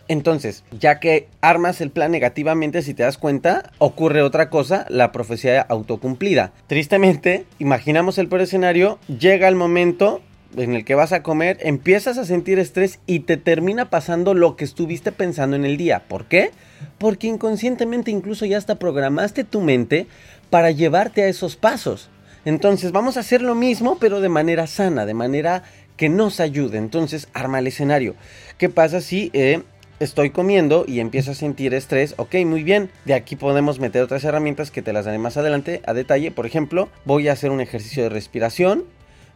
Entonces, 0.08 0.64
ya 0.78 1.00
que 1.00 1.28
armas 1.40 1.82
el 1.82 1.92
plan 1.92 2.12
negativamente, 2.12 2.82
si 2.82 2.96
te 2.96 3.04
das 3.04 3.20
cuenta, 3.20 3.72
ocurre 3.78 4.24
otra 4.24 4.50
cosa, 4.50 4.88
la 4.90 5.12
profecía 5.12 5.62
autocumplida. 5.62 6.52
Tristemente, 6.66 7.46
imaginamos 7.60 8.18
el 8.18 8.28
peor 8.28 8.42
escenario, 8.42 8.98
llega 9.08 9.48
el 9.48 9.56
momento 9.56 10.22
en 10.56 10.74
el 10.74 10.84
que 10.84 10.96
vas 10.96 11.12
a 11.12 11.22
comer, 11.22 11.60
empiezas 11.62 12.18
a 12.18 12.26
sentir 12.26 12.58
estrés 12.58 13.00
y 13.06 13.20
te 13.20 13.38
termina 13.38 13.90
pasando 13.90 14.34
lo 14.34 14.56
que 14.56 14.64
estuviste 14.66 15.12
pensando 15.12 15.56
en 15.56 15.66
el 15.66 15.78
día. 15.78 16.04
¿Por 16.08 16.26
qué? 16.26 16.52
Porque 16.98 17.28
inconscientemente 17.28 18.10
incluso 18.10 18.46
ya 18.46 18.58
hasta 18.58 18.80
programaste 18.80 19.44
tu 19.44 19.62
mente 19.62 20.08
para 20.50 20.72
llevarte 20.72 21.22
a 21.22 21.28
esos 21.28 21.56
pasos. 21.56 22.10
Entonces 22.46 22.92
vamos 22.92 23.18
a 23.18 23.20
hacer 23.20 23.42
lo 23.42 23.56
mismo 23.56 23.98
pero 24.00 24.22
de 24.22 24.30
manera 24.30 24.68
sana, 24.68 25.06
de 25.06 25.14
manera 25.14 25.64
que 25.98 26.10
nos 26.10 26.40
ayude. 26.40 26.78
Entonces 26.78 27.28
arma 27.34 27.60
el 27.60 27.68
escenario. 27.68 28.16
¿Qué 28.58 28.70
pasa 28.70 29.02
si 29.02 29.30
eh, 29.34 29.64
estoy 30.00 30.30
comiendo 30.30 30.86
y 30.88 31.02
empiezo 31.02 31.32
a 31.32 31.36
sentir 31.36 31.74
estrés? 31.74 32.14
Ok, 32.18 32.36
muy 32.46 32.64
bien. 32.64 32.90
De 33.06 33.14
aquí 33.14 33.36
podemos 33.36 33.80
meter 33.80 34.04
otras 34.04 34.24
herramientas 34.24 34.72
que 34.72 34.82
te 34.82 34.94
las 34.94 35.06
daré 35.06 35.18
más 35.18 35.36
adelante 35.38 35.82
a 35.86 35.94
detalle. 35.94 36.32
Por 36.32 36.46
ejemplo, 36.46 36.90
voy 37.04 37.28
a 37.28 37.34
hacer 37.34 37.52
un 37.52 37.60
ejercicio 37.60 38.04
de 38.04 38.10
respiración 38.10 38.86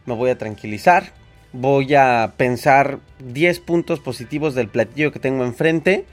me 0.04 0.14
voy 0.14 0.30
a 0.30 0.38
tranquilizar, 0.38 1.12
voy 1.52 1.94
a 1.94 2.34
pensar 2.36 2.98
10 3.20 3.60
puntos 3.60 4.00
positivos 4.00 4.54
del 4.54 4.68
platillo 4.68 5.12
que 5.12 5.20
tengo 5.20 5.44
enfrente, 5.44 6.04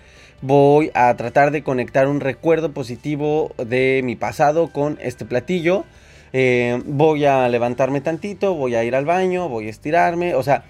voy 0.41 0.91
a 0.94 1.15
tratar 1.15 1.51
de 1.51 1.63
conectar 1.63 2.08
un 2.08 2.20
recuerdo 2.20 2.72
positivo 2.72 3.53
de 3.58 4.01
mi 4.03 4.15
pasado 4.15 4.72
con 4.72 4.98
este 5.01 5.25
platillo, 5.25 5.86
eh, 6.33 6.81
voy 6.86 7.25
a 7.25 7.48
levantarme 7.50 8.01
tantito, 8.01 8.53
voy 8.55 8.75
a 8.75 8.83
ir 8.83 8.95
al 8.95 9.05
baño, 9.05 9.50
voy 9.50 9.67
a 9.67 9.69
estirarme, 9.69 10.36
o 10.36 10.43
sea, 10.43 10.63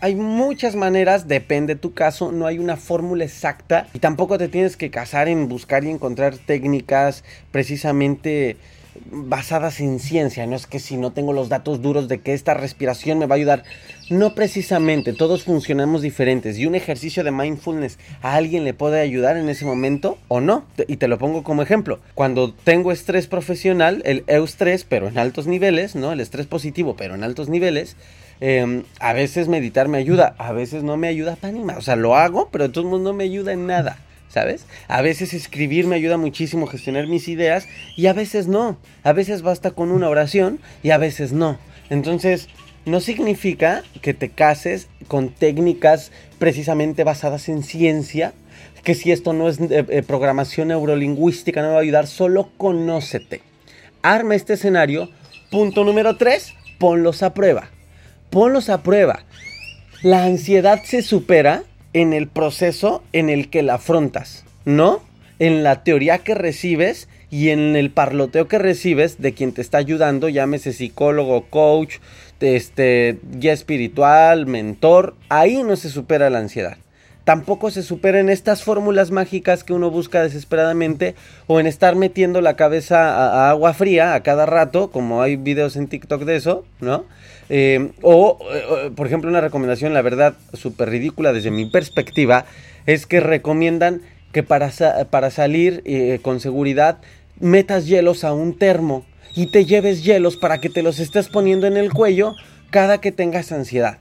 hay 0.00 0.14
muchas 0.14 0.76
maneras, 0.76 1.26
depende 1.26 1.74
de 1.74 1.80
tu 1.80 1.94
caso, 1.94 2.30
no 2.30 2.46
hay 2.46 2.58
una 2.58 2.76
fórmula 2.76 3.24
exacta 3.24 3.86
y 3.94 3.98
tampoco 3.98 4.36
te 4.36 4.48
tienes 4.48 4.76
que 4.76 4.90
casar 4.90 5.28
en 5.28 5.48
buscar 5.48 5.84
y 5.84 5.90
encontrar 5.90 6.36
técnicas 6.36 7.24
precisamente 7.50 8.56
basadas 9.10 9.80
en 9.80 9.98
ciencia, 10.00 10.46
no 10.46 10.56
es 10.56 10.66
que 10.66 10.78
si 10.78 10.96
no 10.96 11.12
tengo 11.12 11.32
los 11.32 11.48
datos 11.48 11.82
duros 11.82 12.08
de 12.08 12.20
que 12.20 12.32
esta 12.32 12.54
respiración 12.54 13.18
me 13.18 13.26
va 13.26 13.34
a 13.34 13.38
ayudar, 13.38 13.64
no 14.10 14.34
precisamente, 14.34 15.12
todos 15.12 15.42
funcionamos 15.42 16.02
diferentes 16.02 16.58
y 16.58 16.66
un 16.66 16.74
ejercicio 16.74 17.24
de 17.24 17.30
mindfulness 17.30 17.98
a 18.22 18.34
alguien 18.34 18.64
le 18.64 18.74
puede 18.74 19.00
ayudar 19.00 19.36
en 19.36 19.48
ese 19.48 19.64
momento 19.64 20.18
o 20.28 20.40
no, 20.40 20.64
y 20.88 20.96
te 20.96 21.08
lo 21.08 21.18
pongo 21.18 21.42
como 21.42 21.62
ejemplo, 21.62 21.98
cuando 22.14 22.52
tengo 22.52 22.92
estrés 22.92 23.26
profesional, 23.26 24.02
el 24.04 24.24
eustrés, 24.26 24.84
pero 24.84 25.08
en 25.08 25.18
altos 25.18 25.46
niveles, 25.46 25.94
¿no? 25.94 26.12
El 26.12 26.20
estrés 26.20 26.46
positivo, 26.46 26.96
pero 26.96 27.14
en 27.14 27.24
altos 27.24 27.48
niveles, 27.48 27.96
em, 28.40 28.84
a 29.00 29.12
veces 29.12 29.48
meditar 29.48 29.88
me 29.88 29.98
ayuda, 29.98 30.34
a 30.38 30.52
veces 30.52 30.82
no 30.82 30.96
me 30.96 31.08
ayuda 31.08 31.36
para 31.36 31.52
nada, 31.52 31.78
o 31.78 31.82
sea, 31.82 31.96
lo 31.96 32.16
hago, 32.16 32.48
pero 32.50 32.68
no 32.68 33.12
me 33.12 33.24
ayuda 33.24 33.52
en 33.52 33.66
nada. 33.66 33.98
¿Sabes? 34.36 34.66
A 34.86 35.00
veces 35.00 35.32
escribir 35.32 35.86
me 35.86 35.96
ayuda 35.96 36.18
muchísimo 36.18 36.66
a 36.66 36.70
gestionar 36.70 37.06
mis 37.06 37.26
ideas 37.26 37.66
y 37.96 38.06
a 38.06 38.12
veces 38.12 38.48
no. 38.48 38.76
A 39.02 39.14
veces 39.14 39.40
basta 39.40 39.70
con 39.70 39.90
una 39.90 40.10
oración 40.10 40.60
y 40.82 40.90
a 40.90 40.98
veces 40.98 41.32
no. 41.32 41.58
Entonces, 41.88 42.50
no 42.84 43.00
significa 43.00 43.82
que 44.02 44.12
te 44.12 44.28
cases 44.28 44.88
con 45.08 45.30
técnicas 45.30 46.12
precisamente 46.38 47.02
basadas 47.02 47.48
en 47.48 47.62
ciencia, 47.62 48.34
que 48.84 48.94
si 48.94 49.10
esto 49.10 49.32
no 49.32 49.48
es 49.48 49.58
eh, 49.58 49.86
eh, 49.88 50.02
programación 50.06 50.68
neurolingüística 50.68 51.62
no 51.62 51.68
me 51.68 51.72
va 51.72 51.78
a 51.78 51.82
ayudar, 51.82 52.06
solo 52.06 52.50
conócete. 52.58 53.40
Arma 54.02 54.34
este 54.34 54.52
escenario. 54.52 55.08
Punto 55.50 55.82
número 55.82 56.18
3, 56.18 56.52
ponlos 56.78 57.22
a 57.22 57.32
prueba. 57.32 57.70
Ponlos 58.28 58.68
a 58.68 58.82
prueba. 58.82 59.24
La 60.02 60.24
ansiedad 60.24 60.82
se 60.84 61.00
supera 61.00 61.62
en 61.96 62.12
el 62.12 62.28
proceso 62.28 63.02
en 63.14 63.30
el 63.30 63.48
que 63.48 63.62
la 63.62 63.76
afrontas, 63.76 64.44
¿no? 64.66 65.00
En 65.38 65.62
la 65.62 65.82
teoría 65.82 66.18
que 66.18 66.34
recibes 66.34 67.08
y 67.30 67.48
en 67.48 67.74
el 67.74 67.90
parloteo 67.90 68.48
que 68.48 68.58
recibes 68.58 69.18
de 69.18 69.32
quien 69.32 69.52
te 69.52 69.62
está 69.62 69.78
ayudando, 69.78 70.28
llámese 70.28 70.74
psicólogo, 70.74 71.46
coach, 71.48 71.94
este, 72.40 73.18
guía 73.38 73.54
espiritual, 73.54 74.44
mentor, 74.44 75.14
ahí 75.30 75.62
no 75.62 75.74
se 75.76 75.88
supera 75.88 76.28
la 76.28 76.40
ansiedad. 76.40 76.76
Tampoco 77.26 77.72
se 77.72 77.82
supera 77.82 78.20
en 78.20 78.28
estas 78.28 78.62
fórmulas 78.62 79.10
mágicas 79.10 79.64
que 79.64 79.72
uno 79.72 79.90
busca 79.90 80.22
desesperadamente 80.22 81.16
o 81.48 81.58
en 81.58 81.66
estar 81.66 81.96
metiendo 81.96 82.40
la 82.40 82.54
cabeza 82.54 83.16
a 83.16 83.50
agua 83.50 83.74
fría 83.74 84.14
a 84.14 84.22
cada 84.22 84.46
rato, 84.46 84.92
como 84.92 85.22
hay 85.22 85.34
videos 85.34 85.74
en 85.74 85.88
TikTok 85.88 86.22
de 86.22 86.36
eso, 86.36 86.64
¿no? 86.80 87.04
Eh, 87.48 87.90
o, 88.00 88.38
eh, 88.54 88.92
por 88.94 89.08
ejemplo, 89.08 89.28
una 89.28 89.40
recomendación, 89.40 89.92
la 89.92 90.02
verdad, 90.02 90.34
súper 90.52 90.88
ridícula 90.88 91.32
desde 91.32 91.50
mi 91.50 91.68
perspectiva, 91.68 92.44
es 92.86 93.06
que 93.06 93.18
recomiendan 93.18 94.02
que 94.30 94.44
para, 94.44 94.70
para 95.10 95.30
salir 95.30 95.82
eh, 95.84 96.20
con 96.22 96.38
seguridad 96.38 96.98
metas 97.40 97.88
hielos 97.88 98.22
a 98.22 98.34
un 98.34 98.56
termo 98.56 99.04
y 99.34 99.46
te 99.46 99.64
lleves 99.64 100.04
hielos 100.04 100.36
para 100.36 100.60
que 100.60 100.70
te 100.70 100.84
los 100.84 101.00
estés 101.00 101.26
poniendo 101.26 101.66
en 101.66 101.76
el 101.76 101.92
cuello 101.92 102.36
cada 102.70 103.00
que 103.00 103.10
tengas 103.10 103.50
ansiedad. 103.50 103.98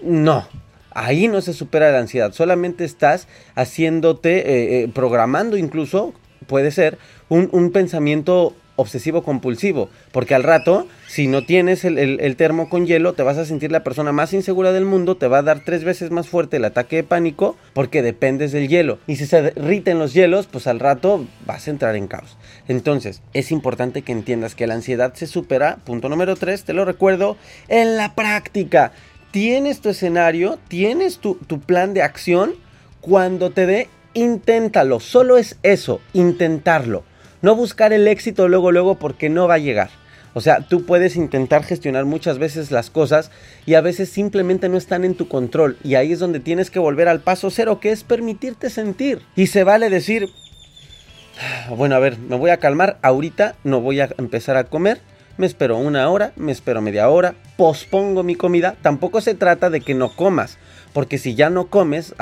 No, 0.00 0.48
ahí 0.92 1.28
no 1.28 1.40
se 1.40 1.52
supera 1.52 1.90
la 1.90 1.98
ansiedad, 1.98 2.32
solamente 2.32 2.84
estás 2.84 3.28
haciéndote, 3.54 4.90
programando 4.94 5.56
incluso, 5.56 6.12
puede 6.46 6.70
ser, 6.70 6.98
un, 7.28 7.48
un 7.52 7.70
pensamiento 7.70 8.54
obsesivo 8.80 9.22
compulsivo, 9.22 9.90
porque 10.10 10.34
al 10.34 10.42
rato, 10.42 10.86
si 11.06 11.26
no 11.26 11.44
tienes 11.44 11.84
el, 11.84 12.36
termo 12.36 12.68
con 12.68 12.86
hielo, 12.86 13.12
te 13.12 13.22
vas 13.22 13.36
a 13.36 13.44
sentir 13.44 13.70
la 13.70 13.84
persona 13.84 14.10
más 14.10 14.32
insegura 14.32 14.72
del 14.72 14.86
mundo, 14.86 15.16
te 15.16 15.28
va 15.28 15.38
a 15.38 15.42
dar 15.42 15.62
tres 15.64 15.84
veces 15.84 16.10
más 16.10 16.28
fuerte 16.28 16.56
el 16.56 16.64
ataque 16.64 16.96
de 16.96 17.02
pánico, 17.04 17.56
porque 17.74 18.02
dependes 18.02 18.52
del 18.52 18.68
hielo. 18.68 18.98
Y 19.06 19.16
si 19.16 19.26
se 19.26 19.42
derriten 19.42 19.98
los 19.98 20.14
hielos, 20.14 20.46
pues 20.46 20.66
al 20.66 20.80
rato 20.80 21.26
vas 21.46 21.68
a 21.68 21.70
entrar 21.70 21.94
en 21.94 22.08
caos. 22.08 22.38
Entonces, 22.68 23.22
es 23.34 23.52
importante 23.52 24.02
que 24.02 24.12
entiendas 24.12 24.54
que 24.54 24.66
la 24.66 24.74
ansiedad 24.74 25.12
se 25.14 25.26
supera, 25.26 25.76
punto 25.84 26.08
número 26.08 26.36
tres, 26.36 26.64
te 26.64 26.72
lo 26.72 26.84
recuerdo, 26.84 27.36
en 27.68 27.96
la 27.96 28.14
práctica. 28.14 28.92
Tienes 29.30 29.80
tu 29.80 29.90
escenario, 29.90 30.58
tienes 30.68 31.18
tu, 31.18 31.34
tu 31.34 31.60
plan 31.60 31.94
de 31.94 32.02
acción, 32.02 32.54
cuando 33.00 33.50
te 33.50 33.66
dé, 33.66 33.88
inténtalo, 34.14 35.00
solo 35.00 35.38
es 35.38 35.56
eso, 35.62 36.00
intentarlo. 36.12 37.04
No 37.42 37.54
buscar 37.54 37.92
el 37.92 38.08
éxito 38.08 38.48
luego, 38.48 38.72
luego, 38.72 38.96
porque 38.96 39.28
no 39.28 39.48
va 39.48 39.54
a 39.54 39.58
llegar. 39.58 39.90
O 40.32 40.40
sea, 40.40 40.60
tú 40.60 40.84
puedes 40.84 41.16
intentar 41.16 41.64
gestionar 41.64 42.04
muchas 42.04 42.38
veces 42.38 42.70
las 42.70 42.90
cosas 42.90 43.30
y 43.66 43.74
a 43.74 43.80
veces 43.80 44.10
simplemente 44.10 44.68
no 44.68 44.76
están 44.76 45.04
en 45.04 45.14
tu 45.14 45.26
control. 45.26 45.76
Y 45.82 45.96
ahí 45.96 46.12
es 46.12 46.18
donde 46.18 46.38
tienes 46.38 46.70
que 46.70 46.78
volver 46.78 47.08
al 47.08 47.20
paso 47.20 47.50
cero, 47.50 47.80
que 47.80 47.90
es 47.90 48.04
permitirte 48.04 48.70
sentir. 48.70 49.22
Y 49.34 49.48
se 49.48 49.64
vale 49.64 49.90
decir, 49.90 50.28
ah, 51.40 51.74
bueno, 51.74 51.96
a 51.96 51.98
ver, 51.98 52.18
me 52.18 52.36
voy 52.36 52.50
a 52.50 52.58
calmar, 52.58 52.98
ahorita 53.02 53.56
no 53.64 53.80
voy 53.80 54.00
a 54.00 54.10
empezar 54.18 54.56
a 54.56 54.64
comer, 54.64 55.00
me 55.36 55.46
espero 55.46 55.78
una 55.78 56.08
hora, 56.08 56.32
me 56.36 56.52
espero 56.52 56.82
media 56.82 57.08
hora, 57.08 57.34
pospongo 57.56 58.22
mi 58.22 58.34
comida. 58.34 58.76
Tampoco 58.82 59.20
se 59.20 59.34
trata 59.34 59.70
de 59.70 59.80
que 59.80 59.94
no 59.94 60.14
comas, 60.14 60.58
porque 60.92 61.18
si 61.18 61.34
ya 61.34 61.50
no 61.50 61.68
comes, 61.68 62.14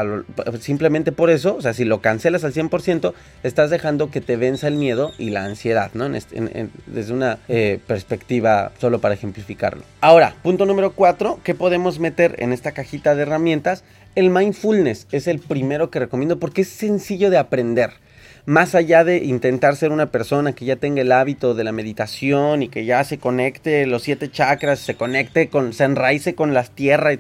simplemente 0.61 1.13
por 1.13 1.31
eso, 1.31 1.57
o 1.57 1.63
sea, 1.63 1.75
si 1.75 1.85
lo 1.85 2.01
cancelas 2.01 2.45
al 2.45 2.53
100%, 2.53 3.15
estás 3.43 3.71
dejando 3.71 4.11
que 4.11 4.21
te 4.21 4.37
venza 4.37 4.69
el 4.69 4.75
miedo 4.75 5.13
y 5.19 5.31
la 5.31 5.45
ansiedad, 5.45 5.91
¿no? 5.95 6.07
Este, 6.15 6.69
desde 6.87 7.13
una 7.13 7.39
eh, 7.49 7.81
perspectiva, 7.87 8.73
solo 8.79 9.01
para 9.01 9.15
ejemplificarlo. 9.15 9.83
Ahora, 10.01 10.35
punto 10.43 10.67
número 10.67 10.93
4, 10.93 11.41
¿qué 11.43 11.55
podemos 11.55 11.99
meter 11.99 12.37
en 12.39 12.53
esta 12.53 12.73
cajita 12.73 13.15
de 13.15 13.23
herramientas? 13.23 13.85
El 14.15 14.31
mindfulness 14.31 15.07
es 15.13 15.27
el 15.29 15.39
primero 15.39 15.91
que 15.91 16.01
recomiendo 16.01 16.39
porque 16.39 16.63
es 16.63 16.69
sencillo 16.69 17.31
de 17.31 17.39
aprender 17.39 17.93
más 18.49 18.75
allá 18.75 19.05
de 19.05 19.19
intentar 19.19 19.77
ser 19.77 19.93
una 19.93 20.07
persona 20.07 20.55
que 20.55 20.65
ya 20.65 20.77
tenga 20.77 21.03
el 21.03 21.13
hábito 21.13 21.53
de 21.53 21.65
la 21.65 21.73
meditación 21.73 22.63
y 22.63 22.69
que 22.69 22.87
ya 22.87 23.05
se 23.05 23.19
conecte 23.19 23.85
los 23.85 24.05
siete 24.05 24.31
chakras, 24.31 24.79
se 24.79 24.95
conecte 24.95 25.51
con, 25.51 25.75
se 25.75 25.85
enraice 25.85 26.35
con 26.35 26.55
las 26.55 26.71
tierras. 26.71 27.19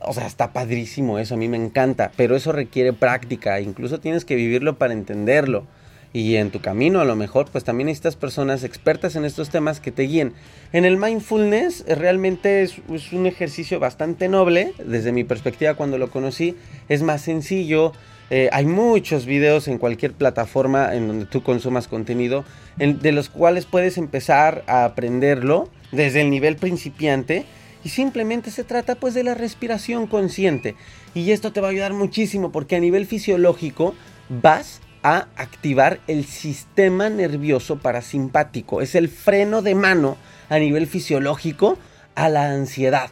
O 0.00 0.12
sea, 0.12 0.26
está 0.26 0.52
padrísimo 0.52 1.18
eso, 1.18 1.32
a 1.32 1.38
mí 1.38 1.48
me 1.48 1.56
encanta, 1.56 2.12
pero 2.14 2.36
eso 2.36 2.52
requiere 2.52 2.92
práctica, 2.92 3.58
incluso 3.62 4.00
tienes 4.00 4.26
que 4.26 4.34
vivirlo 4.34 4.76
para 4.76 4.92
entenderlo. 4.92 5.64
Y 6.12 6.36
en 6.36 6.50
tu 6.50 6.60
camino 6.60 7.00
a 7.00 7.06
lo 7.06 7.16
mejor 7.16 7.48
pues 7.50 7.64
también 7.64 7.86
necesitas 7.86 8.16
personas 8.16 8.62
expertas 8.62 9.16
en 9.16 9.24
estos 9.24 9.48
temas 9.48 9.80
que 9.80 9.92
te 9.92 10.02
guíen. 10.02 10.34
En 10.74 10.84
el 10.84 10.98
mindfulness 10.98 11.84
eh, 11.86 11.94
realmente 11.94 12.60
es, 12.60 12.76
es, 12.92 13.14
un 13.14 13.26
ejercicio 13.26 13.80
bastante 13.80 14.28
noble, 14.28 14.74
desde 14.84 15.10
mi 15.10 15.24
perspectiva 15.24 15.72
cuando 15.72 15.96
lo 15.96 16.10
conocí 16.10 16.54
es 16.90 17.02
más 17.02 17.22
sencillo, 17.22 17.94
eh, 18.30 18.48
hay 18.52 18.64
muchos 18.64 19.26
videos 19.26 19.66
en 19.66 19.78
cualquier 19.78 20.12
plataforma 20.12 20.94
en 20.94 21.08
donde 21.08 21.26
tú 21.26 21.42
consumas 21.42 21.88
contenido, 21.88 22.44
de 22.76 23.12
los 23.12 23.28
cuales 23.28 23.66
puedes 23.66 23.98
empezar 23.98 24.62
a 24.68 24.84
aprenderlo 24.84 25.68
desde 25.90 26.20
el 26.22 26.30
nivel 26.30 26.56
principiante. 26.56 27.44
Y 27.82 27.88
simplemente 27.88 28.50
se 28.50 28.62
trata 28.62 28.94
pues 28.94 29.14
de 29.14 29.24
la 29.24 29.34
respiración 29.34 30.06
consciente. 30.06 30.76
Y 31.14 31.32
esto 31.32 31.52
te 31.52 31.60
va 31.60 31.68
a 31.68 31.70
ayudar 31.70 31.92
muchísimo 31.92 32.52
porque 32.52 32.76
a 32.76 32.80
nivel 32.80 33.06
fisiológico 33.06 33.94
vas 34.28 34.80
a 35.02 35.28
activar 35.36 35.98
el 36.06 36.24
sistema 36.24 37.08
nervioso 37.08 37.78
parasimpático. 37.78 38.80
Es 38.80 38.94
el 38.94 39.08
freno 39.08 39.62
de 39.62 39.74
mano 39.74 40.16
a 40.48 40.58
nivel 40.58 40.86
fisiológico 40.86 41.78
a 42.14 42.28
la 42.28 42.52
ansiedad. 42.52 43.10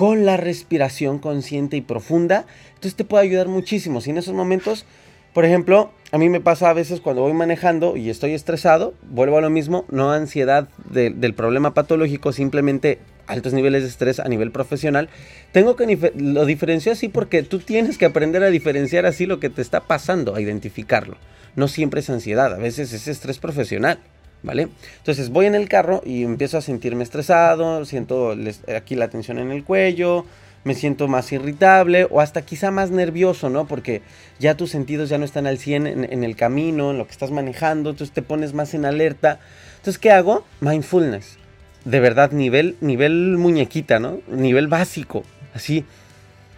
Con 0.00 0.24
la 0.24 0.38
respiración 0.38 1.18
consciente 1.18 1.76
y 1.76 1.82
profunda, 1.82 2.46
entonces 2.68 2.94
te 2.94 3.04
puede 3.04 3.24
ayudar 3.24 3.48
muchísimo. 3.48 4.00
Si 4.00 4.08
en 4.08 4.16
esos 4.16 4.32
momentos, 4.32 4.86
por 5.34 5.44
ejemplo, 5.44 5.92
a 6.10 6.16
mí 6.16 6.30
me 6.30 6.40
pasa 6.40 6.70
a 6.70 6.72
veces 6.72 7.02
cuando 7.02 7.20
voy 7.20 7.34
manejando 7.34 7.98
y 7.98 8.08
estoy 8.08 8.32
estresado, 8.32 8.94
vuelvo 9.10 9.36
a 9.36 9.42
lo 9.42 9.50
mismo, 9.50 9.84
no 9.90 10.10
ansiedad 10.10 10.70
del 10.88 11.34
problema 11.34 11.74
patológico, 11.74 12.32
simplemente 12.32 12.98
altos 13.26 13.52
niveles 13.52 13.82
de 13.82 13.90
estrés 13.90 14.20
a 14.20 14.28
nivel 14.28 14.52
profesional, 14.52 15.10
tengo 15.52 15.76
que 15.76 16.10
lo 16.16 16.46
diferencio 16.46 16.92
así 16.92 17.08
porque 17.08 17.42
tú 17.42 17.58
tienes 17.58 17.98
que 17.98 18.06
aprender 18.06 18.42
a 18.42 18.48
diferenciar 18.48 19.04
así 19.04 19.26
lo 19.26 19.38
que 19.38 19.50
te 19.50 19.60
está 19.60 19.80
pasando, 19.80 20.34
a 20.34 20.40
identificarlo. 20.40 21.18
No 21.56 21.68
siempre 21.68 22.00
es 22.00 22.08
ansiedad, 22.08 22.54
a 22.54 22.56
veces 22.56 22.94
es 22.94 23.06
estrés 23.06 23.38
profesional. 23.38 23.98
¿Vale? 24.42 24.68
Entonces 24.98 25.30
voy 25.30 25.46
en 25.46 25.54
el 25.54 25.68
carro 25.68 26.02
y 26.04 26.22
empiezo 26.22 26.56
a 26.56 26.62
sentirme 26.62 27.02
estresado, 27.02 27.84
siento 27.84 28.34
aquí 28.74 28.94
la 28.94 29.08
tensión 29.08 29.38
en 29.38 29.50
el 29.50 29.64
cuello, 29.64 30.24
me 30.64 30.74
siento 30.74 31.08
más 31.08 31.30
irritable 31.32 32.06
o 32.10 32.20
hasta 32.20 32.42
quizá 32.42 32.70
más 32.70 32.90
nervioso, 32.90 33.50
¿no? 33.50 33.66
Porque 33.66 34.00
ya 34.38 34.56
tus 34.56 34.70
sentidos 34.70 35.10
ya 35.10 35.18
no 35.18 35.26
están 35.26 35.46
al 35.46 35.58
100 35.58 35.86
en, 35.86 36.04
en, 36.10 36.24
el 36.24 36.36
camino, 36.36 36.90
en 36.90 36.98
lo 36.98 37.06
que 37.06 37.12
estás 37.12 37.30
manejando, 37.30 37.90
entonces 37.90 38.14
te 38.14 38.22
pones 38.22 38.54
más 38.54 38.72
en 38.72 38.86
alerta. 38.86 39.40
Entonces, 39.76 39.98
¿qué 39.98 40.10
hago? 40.10 40.44
Mindfulness 40.60 41.40
de 41.84 42.00
verdad 42.00 42.32
nivel, 42.32 42.76
nivel 42.80 43.36
muñequita, 43.38 43.98
¿no? 43.98 44.20
Nivel 44.28 44.68
básico, 44.68 45.24
así. 45.54 45.84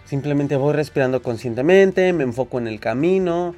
Simplemente 0.05 0.57
voy 0.57 0.75
respirando 0.75 1.23
conscientemente, 1.23 2.12
me 2.12 2.25
enfoco 2.25 2.59
en 2.59 2.69
el 2.69 2.81
camino, 2.81 3.55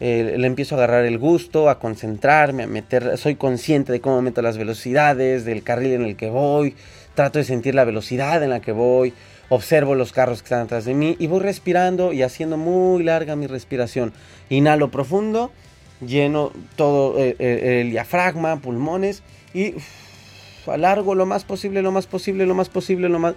eh, 0.00 0.36
le 0.38 0.46
empiezo 0.46 0.74
a 0.74 0.78
agarrar 0.78 1.04
el 1.04 1.18
gusto, 1.18 1.70
a 1.70 1.78
concentrarme, 1.78 2.64
a 2.64 2.66
meter, 2.66 3.16
soy 3.16 3.36
consciente 3.36 3.92
de 3.92 4.00
cómo 4.00 4.20
meto 4.22 4.42
las 4.42 4.58
velocidades, 4.58 5.44
del 5.44 5.62
carril 5.62 5.92
en 5.92 6.02
el 6.02 6.16
que 6.16 6.28
voy, 6.28 6.74
trato 7.14 7.38
de 7.38 7.44
sentir 7.44 7.74
la 7.74 7.84
velocidad 7.84 8.42
en 8.42 8.50
la 8.50 8.60
que 8.60 8.72
voy, 8.72 9.14
observo 9.48 9.94
los 9.94 10.12
carros 10.12 10.42
que 10.42 10.46
están 10.46 10.60
atrás 10.60 10.84
de 10.84 10.94
mí 10.94 11.16
y 11.18 11.26
voy 11.28 11.40
respirando 11.40 12.12
y 12.12 12.22
haciendo 12.22 12.56
muy 12.56 13.02
larga 13.04 13.36
mi 13.36 13.46
respiración. 13.46 14.12
Inhalo 14.50 14.90
profundo, 14.90 15.50
lleno 16.00 16.52
todo 16.76 17.18
eh, 17.18 17.36
eh, 17.38 17.80
el 17.80 17.90
diafragma, 17.90 18.60
pulmones 18.60 19.22
y 19.54 19.74
alargo 20.66 21.14
lo 21.14 21.26
más 21.26 21.44
posible, 21.44 21.82
lo 21.82 21.92
más 21.92 22.06
posible, 22.06 22.46
lo 22.46 22.54
más 22.54 22.68
posible, 22.68 23.08
lo 23.08 23.18
más... 23.18 23.34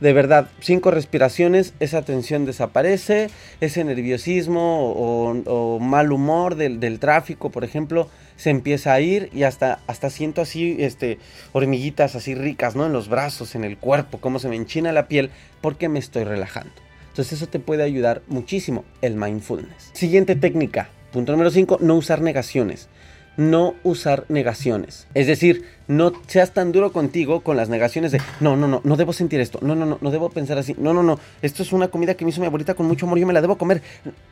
De 0.00 0.12
verdad, 0.12 0.48
cinco 0.60 0.90
respiraciones, 0.90 1.74
esa 1.80 2.02
tensión 2.02 2.44
desaparece, 2.44 3.30
ese 3.60 3.84
nerviosismo 3.84 4.92
o, 4.92 5.78
mal 5.78 6.12
humor 6.12 6.56
del, 6.56 6.98
tráfico, 6.98 7.50
por 7.50 7.64
ejemplo, 7.64 8.08
se 8.36 8.50
empieza 8.50 8.92
a 8.92 9.00
ir 9.00 9.30
y 9.32 9.44
hasta, 9.44 9.80
hasta 9.86 10.10
siento 10.10 10.42
así 10.42 10.76
este, 10.80 11.18
hormiguitas 11.52 12.16
así 12.16 12.34
ricas, 12.34 12.74
¿no? 12.74 12.86
En 12.86 12.92
los 12.92 13.08
brazos, 13.08 13.54
en 13.54 13.64
el 13.64 13.78
cuerpo, 13.78 14.18
cómo 14.18 14.38
se 14.38 14.48
me 14.48 14.56
enchina 14.56 14.92
la 14.92 15.06
piel, 15.06 15.30
porque 15.60 15.88
me 15.88 16.00
estoy 16.00 16.24
relajando. 16.24 16.74
Entonces 17.08 17.34
eso 17.34 17.46
te 17.48 17.60
puede 17.60 17.84
ayudar 17.84 18.22
muchísimo, 18.26 18.84
el 19.00 19.14
mindfulness. 19.14 19.90
Siguiente 19.92 20.34
técnica, 20.34 20.88
punto 21.12 21.30
número 21.30 21.50
5, 21.50 21.78
no 21.80 21.94
usar 21.94 22.20
negaciones 22.20 22.88
no 23.36 23.74
usar 23.82 24.24
negaciones. 24.28 25.06
Es 25.14 25.26
decir, 25.26 25.64
no 25.88 26.12
seas 26.26 26.52
tan 26.52 26.72
duro 26.72 26.92
contigo 26.92 27.40
con 27.40 27.56
las 27.56 27.68
negaciones 27.68 28.12
de 28.12 28.20
no, 28.40 28.56
no, 28.56 28.68
no, 28.68 28.80
no 28.84 28.96
debo 28.96 29.12
sentir 29.12 29.40
esto, 29.40 29.58
no, 29.62 29.74
no, 29.74 29.86
no, 29.86 29.98
no 30.00 30.10
debo 30.10 30.30
pensar 30.30 30.58
así, 30.58 30.74
no, 30.78 30.94
no, 30.94 31.02
no, 31.02 31.18
esto 31.42 31.62
es 31.62 31.72
una 31.72 31.88
comida 31.88 32.14
que 32.14 32.24
me 32.24 32.30
hizo 32.30 32.40
mi 32.40 32.46
abuelita 32.46 32.74
con 32.74 32.86
mucho 32.86 33.06
amor, 33.06 33.18
yo 33.18 33.26
me 33.26 33.32
la 33.32 33.40
debo 33.40 33.58
comer. 33.58 33.82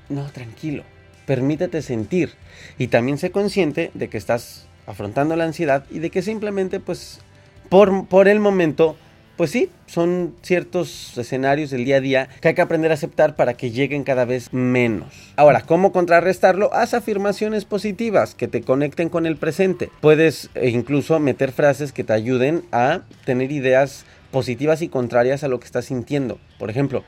No, 0.09 0.25
tranquilo, 0.30 0.85
permítete 1.26 1.82
sentir 1.82 2.32
y 2.78 2.88
también 2.88 3.18
sé 3.18 3.30
consciente 3.30 3.90
de 3.94 4.09
que 4.09 4.18
estás 4.18 4.66
afrontando 4.87 5.37
la 5.37 5.44
ansiedad 5.44 5.85
y 5.90 5.99
de 5.99 6.11
que 6.11 6.23
simplemente 6.23 6.80
pues 6.80 7.21
por, 7.68 8.06
por 8.06 8.28
el 8.28 8.40
momento 8.40 8.97
pues 9.37 9.51
sí, 9.51 9.71
son 9.87 10.35
ciertos 10.43 11.17
escenarios 11.17 11.71
del 11.71 11.85
día 11.85 11.97
a 11.97 12.01
día 12.01 12.29
que 12.41 12.49
hay 12.49 12.55
que 12.55 12.62
aprender 12.62 12.91
a 12.91 12.95
aceptar 12.95 13.35
para 13.35 13.55
que 13.55 13.71
lleguen 13.71 14.05
cada 14.05 14.25
vez 14.25 14.53
menos. 14.53 15.33
Ahora, 15.37 15.62
¿cómo 15.62 15.91
contrarrestarlo? 15.91 16.73
Haz 16.75 16.93
afirmaciones 16.93 17.65
positivas 17.65 18.35
que 18.35 18.47
te 18.47 18.61
conecten 18.61 19.09
con 19.09 19.25
el 19.25 19.37
presente. 19.37 19.90
Puedes 20.01 20.51
eh, 20.55 20.68
incluso 20.68 21.18
meter 21.18 21.53
frases 21.53 21.92
que 21.92 22.05
te 22.05 22.12
ayuden 22.12 22.62
a 22.73 23.03
tener 23.25 23.53
ideas 23.53 24.05
positivas 24.31 24.83
y 24.83 24.88
contrarias 24.88 25.45
a 25.45 25.49
lo 25.49 25.61
que 25.61 25.66
estás 25.66 25.87
sintiendo. 25.87 26.38
Por 26.59 26.68
ejemplo, 26.68 27.03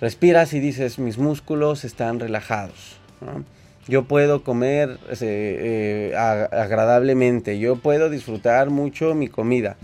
respiras 0.00 0.52
y 0.54 0.60
dices, 0.60 0.98
mis 0.98 1.18
músculos 1.18 1.84
están 1.84 2.18
relajados. 2.18 2.98
Yo 3.86 4.04
puedo 4.04 4.42
comer 4.42 4.98
eh, 5.08 6.12
eh, 6.12 6.16
agradablemente, 6.16 7.58
yo 7.58 7.76
puedo 7.76 8.10
disfrutar 8.10 8.70
mucho 8.70 9.14
mi 9.14 9.28
comida 9.28 9.76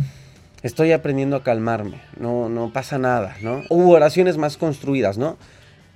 estoy 0.64 0.92
aprendiendo 0.92 1.37
a 1.37 1.44
calmarme, 1.44 2.00
no, 2.18 2.48
no 2.48 2.72
pasa 2.72 2.98
nada, 2.98 3.37
¿no? 3.42 3.62
Oraciones 3.68 4.38
más 4.38 4.57
construidas, 4.57 5.18
¿no? 5.18 5.37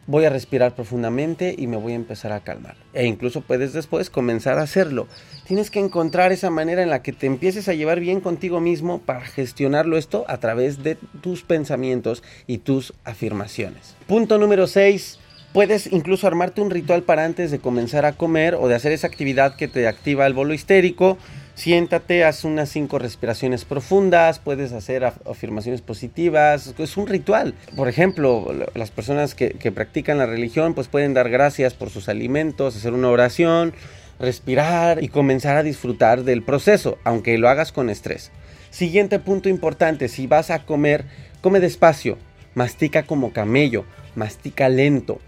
Voy 0.07 0.27
a 0.27 0.31
respirar 0.31 0.75
profundamente 0.75 1.55
y 1.57 1.67
me 1.67 1.77
voy 1.77 1.93
a 1.93 1.97
empezar 1.97 2.33
a 2.33 2.41
calmar. 2.41 2.77
E 2.93 3.07
incluso 3.07 3.41
puedes 3.41 3.73
después 3.73 4.09
comenzar 4.09 4.59
a 4.59 4.63
hacerlo. 4.63 5.07
Tienes 5.47 5.71
que 5.71 5.81
encontrar 5.81 6.33
esa 6.33 6.51
manera 6.51 6.83
en 6.83 6.91
la 6.91 7.03
que 7.03 7.13
te 7.13 7.27
empieces 7.27 7.69
a 7.69 7.75
llevar 7.75 8.01
bien 8.01 8.21
contigo 8.21 8.61
mismo 8.61 9.01
para 9.01 9.23
gestionarlo 9.23 9.99
esto 9.99 10.25
a 10.29 10.39
través 10.39 10.83
de 10.83 10.97
tus 11.21 11.43
pensamientos 11.43 12.23
y 12.47 12.59
tus 12.59 12.95
afirmaciones. 13.05 13.97
Punto 14.07 14.39
número 14.39 14.67
6. 14.67 15.19
Puedes 15.53 15.91
incluso 15.93 16.27
armarte 16.27 16.61
un 16.61 16.71
ritual 16.71 17.03
para 17.03 17.25
antes 17.25 17.51
de 17.51 17.59
comenzar 17.59 18.05
a 18.05 18.13
comer 18.13 18.55
o 18.55 18.69
de 18.69 18.75
hacer 18.75 18.93
esa 18.93 19.07
actividad 19.07 19.57
que 19.57 19.69
te 19.69 19.89
activa 19.89 20.27
el 20.27 20.35
bolo 20.35 20.53
histérico 20.53 21.17
Siéntate, 21.59 22.23
haz 22.23 22.45
unas 22.45 22.69
cinco 22.69 23.01
respiraciones 23.01 23.65
profundas, 23.65 24.39
puedes 24.39 24.71
hacer 24.71 25.05
afirmaciones 25.05 25.81
positivas, 25.81 26.73
es 26.79 26.97
un 26.97 27.09
ritual. 27.09 27.53
Por 27.75 27.89
ejemplo, 27.89 28.55
las 28.77 28.93
personas 28.93 29.35
que, 29.35 29.73
practican 29.73 30.19
la 30.19 30.27
religión 30.27 30.75
pues 30.75 30.87
pueden 30.87 31.15
dar 31.15 31.29
gracias 31.31 31.75
por 31.75 31.91
sus 31.91 32.09
alimentos, 32.09 32.77
hacer 32.77 32.93
una 32.93 33.09
oración, 33.09 33.75
respirar 34.21 35.03
y 35.03 35.09
comenzar 35.09 35.57
a 35.57 35.65
disfrutar 35.65 36.23
del 36.23 36.45
proceso, 36.45 36.97
aunque 37.03 37.37
lo 37.39 37.49
hagas 37.49 37.73
con 37.73 37.91
estrés. 37.91 38.31
Siguiente 38.71 39.19
punto 39.19 39.49
importante, 39.49 40.07
si 40.07 40.29
vas 40.29 40.53
a 40.53 40.65
comer, 40.65 41.07
come 41.41 41.59
despacio, 41.59 42.19
mastica 42.55 43.03
como 43.03 43.33
camello, 43.33 43.85
mastica 44.15 44.69
lento, 44.69 45.19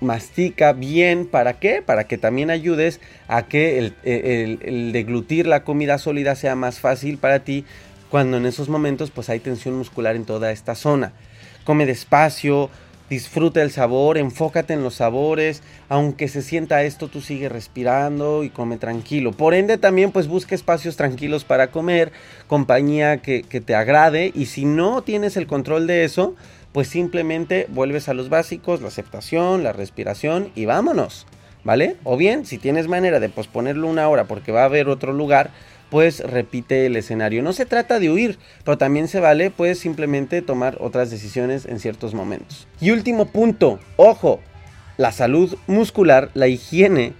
Mastica 0.00 0.72
bien, 0.72 1.26
¿para 1.26 1.58
qué? 1.58 1.82
Para 1.82 2.04
que 2.04 2.16
también 2.16 2.50
ayudes 2.50 3.00
a 3.28 3.42
que 3.46 3.78
el, 3.78 4.92
deglutir 4.92 5.46
la 5.46 5.64
comida 5.64 5.98
sólida 5.98 6.34
sea 6.34 6.54
más 6.54 6.80
fácil 6.80 7.18
para 7.18 7.40
ti 7.40 7.64
cuando 8.10 8.36
en 8.36 8.46
esos 8.46 8.68
momentos 8.68 9.10
pues 9.10 9.28
hay 9.28 9.40
tensión 9.40 9.76
muscular 9.76 10.16
en 10.16 10.24
toda 10.24 10.50
esta 10.50 10.74
zona. 10.74 11.12
Come 11.64 11.84
despacio, 11.84 12.70
disfruta 13.10 13.60
el 13.60 13.70
sabor, 13.70 14.16
enfócate 14.16 14.72
en 14.72 14.82
los 14.82 14.94
sabores, 14.94 15.62
aunque 15.88 16.28
se 16.28 16.40
sienta 16.40 16.82
esto, 16.84 17.08
tú 17.08 17.20
sigue 17.20 17.48
respirando 17.48 18.44
y 18.44 18.50
come 18.50 18.78
tranquilo. 18.78 19.32
Por 19.32 19.52
ende 19.52 19.76
también 19.76 20.10
pues 20.10 20.26
busca 20.26 20.54
espacios 20.54 20.96
tranquilos 20.96 21.44
para 21.44 21.70
comer, 21.70 22.12
compañía 22.46 23.18
que, 23.18 23.42
que 23.42 23.60
te 23.60 23.74
agrade 23.74 24.32
y 24.34 24.46
si 24.46 24.64
no 24.64 25.02
tienes 25.02 25.36
el 25.36 25.46
control 25.46 25.86
de 25.86 26.04
eso, 26.04 26.34
pues 26.74 26.88
simplemente 26.88 27.68
vuelves 27.70 28.08
a 28.08 28.14
los 28.14 28.28
básicos, 28.28 28.82
la 28.82 28.88
aceptación, 28.88 29.62
la 29.62 29.72
respiración 29.72 30.50
y 30.56 30.64
vámonos, 30.64 31.24
¿vale? 31.62 31.94
O 32.02 32.16
bien, 32.16 32.44
si 32.44 32.58
tienes 32.58 32.88
manera 32.88 33.20
de 33.20 33.28
posponerlo 33.28 33.86
una 33.86 34.08
hora 34.08 34.24
porque 34.24 34.50
va 34.50 34.62
a 34.62 34.64
haber 34.64 34.88
otro 34.88 35.12
lugar, 35.12 35.52
pues 35.88 36.18
repite 36.18 36.86
el 36.86 36.96
escenario. 36.96 37.44
No 37.44 37.52
se 37.52 37.64
trata 37.64 38.00
de 38.00 38.10
huir, 38.10 38.40
pero 38.64 38.76
también 38.76 39.06
se 39.06 39.20
vale 39.20 39.52
pues 39.52 39.78
simplemente 39.78 40.42
tomar 40.42 40.76
otras 40.80 41.12
decisiones 41.12 41.64
en 41.64 41.78
ciertos 41.78 42.12
momentos. 42.12 42.66
Y 42.80 42.90
último 42.90 43.26
punto, 43.26 43.78
ojo, 43.94 44.40
la 44.96 45.12
salud 45.12 45.56
muscular, 45.68 46.30
la 46.34 46.48
higiene 46.48 47.12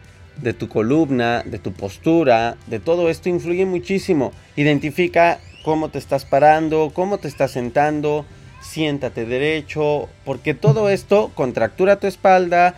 de 0.43 0.53
tu 0.53 0.69
columna, 0.69 1.45
de 1.47 1.61
tu 1.61 1.73
postura, 1.73 2.57
de 2.67 2.81
todo 2.81 3.09
esto 3.09 3.29
influye 3.29 3.67
muchísimo. 3.67 4.33
Identifica 4.57 5.39
cómo 5.65 5.91
te 5.91 5.99
estás 5.99 6.25
parando, 6.25 6.91
cómo 6.93 7.19
te 7.19 7.29
estás 7.29 7.53
sentando, 7.53 8.27
siéntate 8.65 9.27
derecho, 9.27 10.09
porque 10.25 10.55
todo 10.55 10.91
esto 10.91 11.31
contractura 11.35 12.01
tu 12.01 12.07
espalda, 12.07 12.75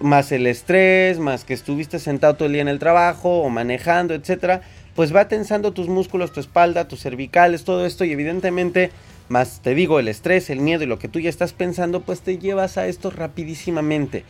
más 0.00 0.32
el 0.32 0.46
estrés, 0.46 1.18
más 1.18 1.44
que 1.44 1.54
estuviste 1.54 1.98
sentado 1.98 2.34
todo 2.34 2.46
el 2.46 2.54
día 2.54 2.62
en 2.62 2.68
el 2.68 2.78
trabajo 2.78 3.42
o 3.42 3.50
manejando, 3.50 4.14
etcétera, 4.14 4.62
pues 4.94 5.14
va 5.14 5.28
tensando 5.28 5.72
tus 5.72 5.88
músculos, 5.88 6.32
tu 6.32 6.40
espalda, 6.40 6.88
tus 6.88 7.00
cervicales, 7.00 7.64
todo 7.64 7.86
esto 7.86 8.04
y 8.04 8.12
evidentemente 8.12 8.90
más 9.28 9.60
te 9.62 9.74
digo 9.74 9.98
el 9.98 10.08
estrés, 10.08 10.50
el 10.50 10.60
miedo 10.60 10.84
y 10.84 10.86
lo 10.86 10.98
que 10.98 11.08
tú 11.08 11.20
ya 11.20 11.30
estás 11.30 11.52
pensando, 11.52 12.00
pues 12.00 12.20
te 12.20 12.38
llevas 12.38 12.76
a 12.76 12.86
esto 12.86 13.10
rapidísimamente. 13.10 14.24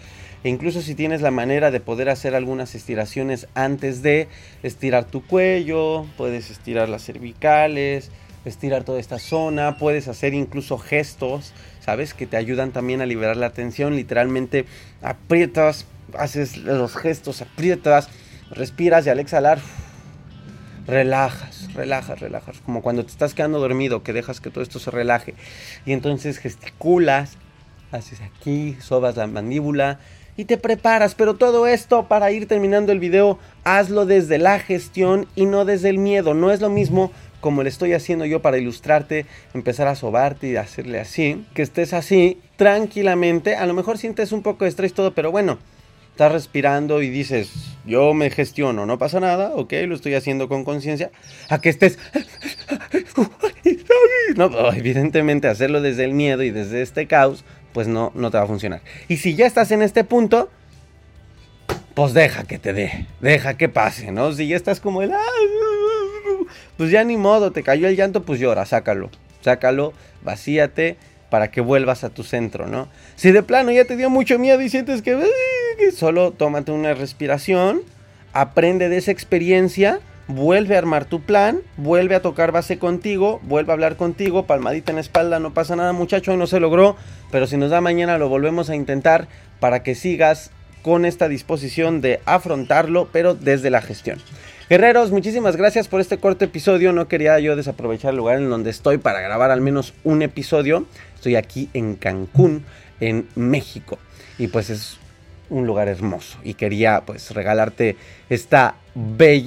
E 0.45 0.49
incluso 0.49 0.83
si 0.83 0.95
tienes 0.95 1.23
la 1.23 1.31
manera 1.31 1.71
de 1.71 1.81
poder 1.81 2.09
hacer 2.09 2.35
algunas 2.35 2.75
estiraciones 2.75 3.47
antes 3.55 4.03
de 4.03 4.29
estirar 4.63 5.05
tu 5.05 5.25
cuello, 5.25 6.07
puedes 6.17 6.51
estirar 6.51 6.89
las 6.89 7.05
cervicales, 7.05 8.11
estirar 8.45 8.85
toda 8.85 9.01
esta 9.01 9.19
zona, 9.19 9.79
puedes 9.79 10.09
hacer 10.09 10.35
incluso 10.35 10.79
gestos, 10.79 11.53
¿sabes? 11.81 12.15
Que 12.15 12.27
te 12.27 12.37
ayudan 12.37 12.73
también 12.73 13.01
a 13.01 13.07
liberar 13.07 13.37
la 13.37 13.51
tensión, 13.51 13.97
literalmente 13.97 14.67
aprietas 15.03 15.87
haces 16.19 16.57
los 16.57 16.97
gestos, 16.97 17.43
aprietas, 17.43 18.09
respiras 18.51 19.07
y 19.07 19.11
al 19.11 19.21
exhalar 19.21 19.59
relajas, 20.87 21.73
relajas, 21.75 22.21
relajas, 22.21 22.61
como 22.65 22.83
cuando 22.83 23.05
te 23.05 23.13
estás 23.13 23.35
quedando 23.35 23.61
dormido, 23.61 24.03
que 24.03 24.13
dejas 24.13 24.41
que 24.41 24.51
todo 24.51 24.63
esto 24.63 24.79
se 24.79 24.91
relaje. 24.91 25.35
Y 25.87 25.93
entonces 25.93 26.39
gesticulas, 26.39 27.37
haces 27.93 28.21
aquí, 28.21 28.77
sobas 28.81 29.17
la 29.17 29.27
mandíbula 29.27 30.01
y 30.37 30.47
te 30.47 30.57
preparas. 30.57 31.15
Pero 31.15 31.35
todo 31.35 31.67
esto 31.67 32.09
para 32.09 32.33
ir 32.33 32.49
terminando 32.49 32.91
el 32.91 32.99
video, 32.99 33.39
hazlo 33.65 34.07
desde 34.07 34.39
la 34.39 34.59
gestión 34.59 35.29
y 35.37 35.47
no 35.47 35.65
desde 35.65 35.89
el 35.89 35.99
miedo. 35.99 36.35
No 36.35 36.51
es 36.51 36.61
lo 36.61 36.69
mismo 36.69 37.13
como 37.43 37.63
le 37.63 37.69
estoy 37.69 37.93
haciendo 37.93 38.25
yo 38.25 38.41
para 38.41 38.57
ilustrarte, 38.57 39.27
empezar 39.53 39.89
a 39.89 39.97
sobarte 39.97 40.49
y 40.49 40.57
hacerle 40.57 41.01
así, 41.01 41.45
que 41.55 41.61
estés 41.61 41.93
así 41.93 42.41
tranquilamente. 42.57 43.57
A 43.57 43.67
lo 43.67 43.75
mejor 43.75 43.99
sientes 43.99 44.33
un 44.33 44.43
poco 44.43 44.65
de 44.65 44.71
estrés 44.71 44.95
todo, 44.95 45.13
pero 45.13 45.33
bueno, 45.33 45.59
estás 46.13 46.31
respirando 46.31 47.03
y 47.03 47.11
dices, 47.11 47.51
yo 47.85 48.15
me 48.15 48.31
gestiono, 48.31 48.87
no 48.87 48.97
pasa 48.97 49.19
nada, 49.19 49.53
ok, 49.55 49.73
lo 49.87 49.95
estoy 49.95 50.15
haciendo 50.15 50.49
con 50.49 50.65
conciencia, 50.65 51.11
a 51.51 51.61
que 51.61 51.69
estés... 51.69 51.99
No, 54.37 54.73
evidentemente 54.73 55.49
hacerlo 55.49 55.83
desde 55.83 56.05
el 56.05 56.15
miedo 56.15 56.43
y 56.43 56.51
desde 56.51 56.81
este 56.81 57.07
caos, 57.07 57.45
pues 57.73 57.89
no, 57.89 58.13
no 58.15 58.31
te 58.31 58.39
va 58.39 58.45
a 58.45 58.47
funcionar. 58.47 58.81
Y 59.09 59.17
si 59.19 59.35
ya 59.35 59.47
estás 59.47 59.73
en 59.73 59.83
este 59.83 60.05
punto, 60.05 60.49
pues 61.95 62.15
deja 62.15 62.45
que 62.45 62.59
te 62.59 62.73
dé, 62.73 63.07
deja 63.21 63.57
que 63.59 63.69
pase, 63.69 64.13
¿no? 64.13 64.33
Si 64.33 64.47
ya 64.47 64.57
estás 64.57 64.81
como 64.81 65.03
el... 65.03 65.11
Pues 66.83 66.91
ya 66.91 67.05
ni 67.05 67.17
modo, 67.17 67.53
te 67.53 67.63
cayó 67.63 67.87
el 67.87 67.95
llanto, 67.95 68.25
pues 68.25 68.41
llora, 68.41 68.67
sácalo, 68.67 69.09
sácalo, 69.41 69.93
vacíate 70.25 70.97
para 71.31 71.49
que 71.53 71.61
vuelvas 71.61 72.03
a 72.03 72.11
tu 72.11 72.25
centro, 72.25 72.67
¿no? 72.67 72.89
Si 73.15 73.31
de 73.31 73.45
plano 73.45 73.71
ya 73.71 73.85
te 73.85 73.95
dio 73.95 74.11
mucho 74.11 74.37
miedo 74.37 74.61
y 74.61 74.69
sientes 74.69 75.01
que, 75.01 75.17
solo 75.95 76.33
tómate 76.33 76.73
una 76.73 76.93
respiración, 76.95 77.83
aprende 78.33 78.89
de 78.89 78.97
esa 78.97 79.13
experiencia, 79.13 80.01
vuelve 80.27 80.75
a 80.75 80.79
armar 80.79 81.05
tu 81.05 81.21
plan, 81.21 81.61
vuelve 81.77 82.17
a 82.17 82.21
tocar 82.21 82.51
base 82.51 82.81
contigo, 82.81 83.39
vuelve 83.45 83.71
a 83.71 83.75
hablar 83.75 83.97
contigo, 83.97 84.49
palmadita 84.49 84.91
en 84.91 84.97
la 84.97 85.03
espalda, 85.03 85.39
no 85.39 85.55
pasa 85.55 85.77
nada 85.77 85.93
muchacho, 85.93 86.37
no 86.37 86.49
se 86.49 86.59
logró, 86.59 86.97
pero 87.31 87.47
si 87.47 87.57
nos 87.59 87.71
da 87.71 87.81
mañana 87.81 88.19
lo 88.19 88.29
volvemos 88.29 88.71
a 88.71 88.75
intentar 88.75 89.29
para 89.61 89.85
que 89.85 89.95
sigas 89.95 90.51
con 90.83 91.05
esta 91.05 91.29
disposición 91.29 92.01
de 92.01 92.19
afrontarlo, 92.25 93.09
pero 93.13 93.37
desde 93.37 93.71
la 93.71 93.83
gestión. 93.83 94.19
Guerreros, 94.73 95.11
muchísimas 95.11 95.57
gracias 95.57 95.87
por 95.87 96.01
este 96.01 96.17
corto 96.17 96.47
episodio. 96.47 96.95
No 96.95 97.07
quería 97.07 97.39
yo 97.39 97.57
desaprovechar 97.57 98.13
el 98.13 98.17
lugar 98.17 98.39
en 98.39 98.49
donde 98.49 98.71
estoy 98.71 98.97
para 98.97 99.21
grabar 99.21 99.51
al 99.51 99.61
menos 99.61 99.93
un 100.03 100.23
episodio. 100.23 100.87
Estoy 101.15 101.37
aquí 101.37 101.69
en 101.75 101.95
Cancún, 101.95 102.65
en 102.99 103.29
México. 103.35 103.99
Y 104.39 104.47
pues 104.47 104.71
es 104.71 104.97
un 105.51 105.67
lugar 105.67 105.89
hermoso. 105.89 106.39
Y 106.43 106.55
quería 106.55 107.03
pues 107.05 107.33
regalarte 107.33 107.99
esta 108.31 108.77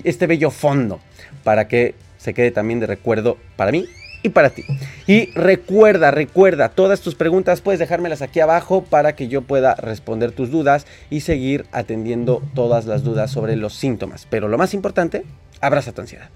este 0.03 0.27
bello 0.27 0.51
fondo 0.51 0.99
para 1.43 1.67
que 1.67 1.95
se 2.19 2.35
quede 2.35 2.51
también 2.51 2.79
de 2.79 2.85
recuerdo 2.85 3.39
para 3.55 3.71
mí 3.71 3.87
y 4.25 4.29
para 4.29 4.49
ti. 4.49 4.63
Y 5.07 5.27
recuerda, 5.31 6.11
recuerda, 6.11 6.69
todas 6.69 7.01
tus 7.01 7.15
preguntas 7.15 7.61
puedes 7.61 7.79
dejármelas 7.79 8.21
aquí 8.21 8.39
abajo 8.39 8.83
para 8.83 9.15
que 9.15 9.27
yo 9.27 9.43
pueda 9.43 9.75
responder 9.75 10.31
tus 10.31 10.49
dudas 10.49 10.87
y 11.09 11.21
seguir 11.21 11.65
atendiendo 11.71 12.41
todas 12.55 12.85
las 12.85 13.03
dudas 13.03 13.31
sobre 13.31 13.55
los 13.55 13.75
síntomas. 13.75 14.27
Pero 14.29 14.47
lo 14.47 14.57
más 14.57 14.73
importante, 14.73 15.23
abraza 15.61 15.91
tu 15.91 16.01
ansiedad. 16.01 16.29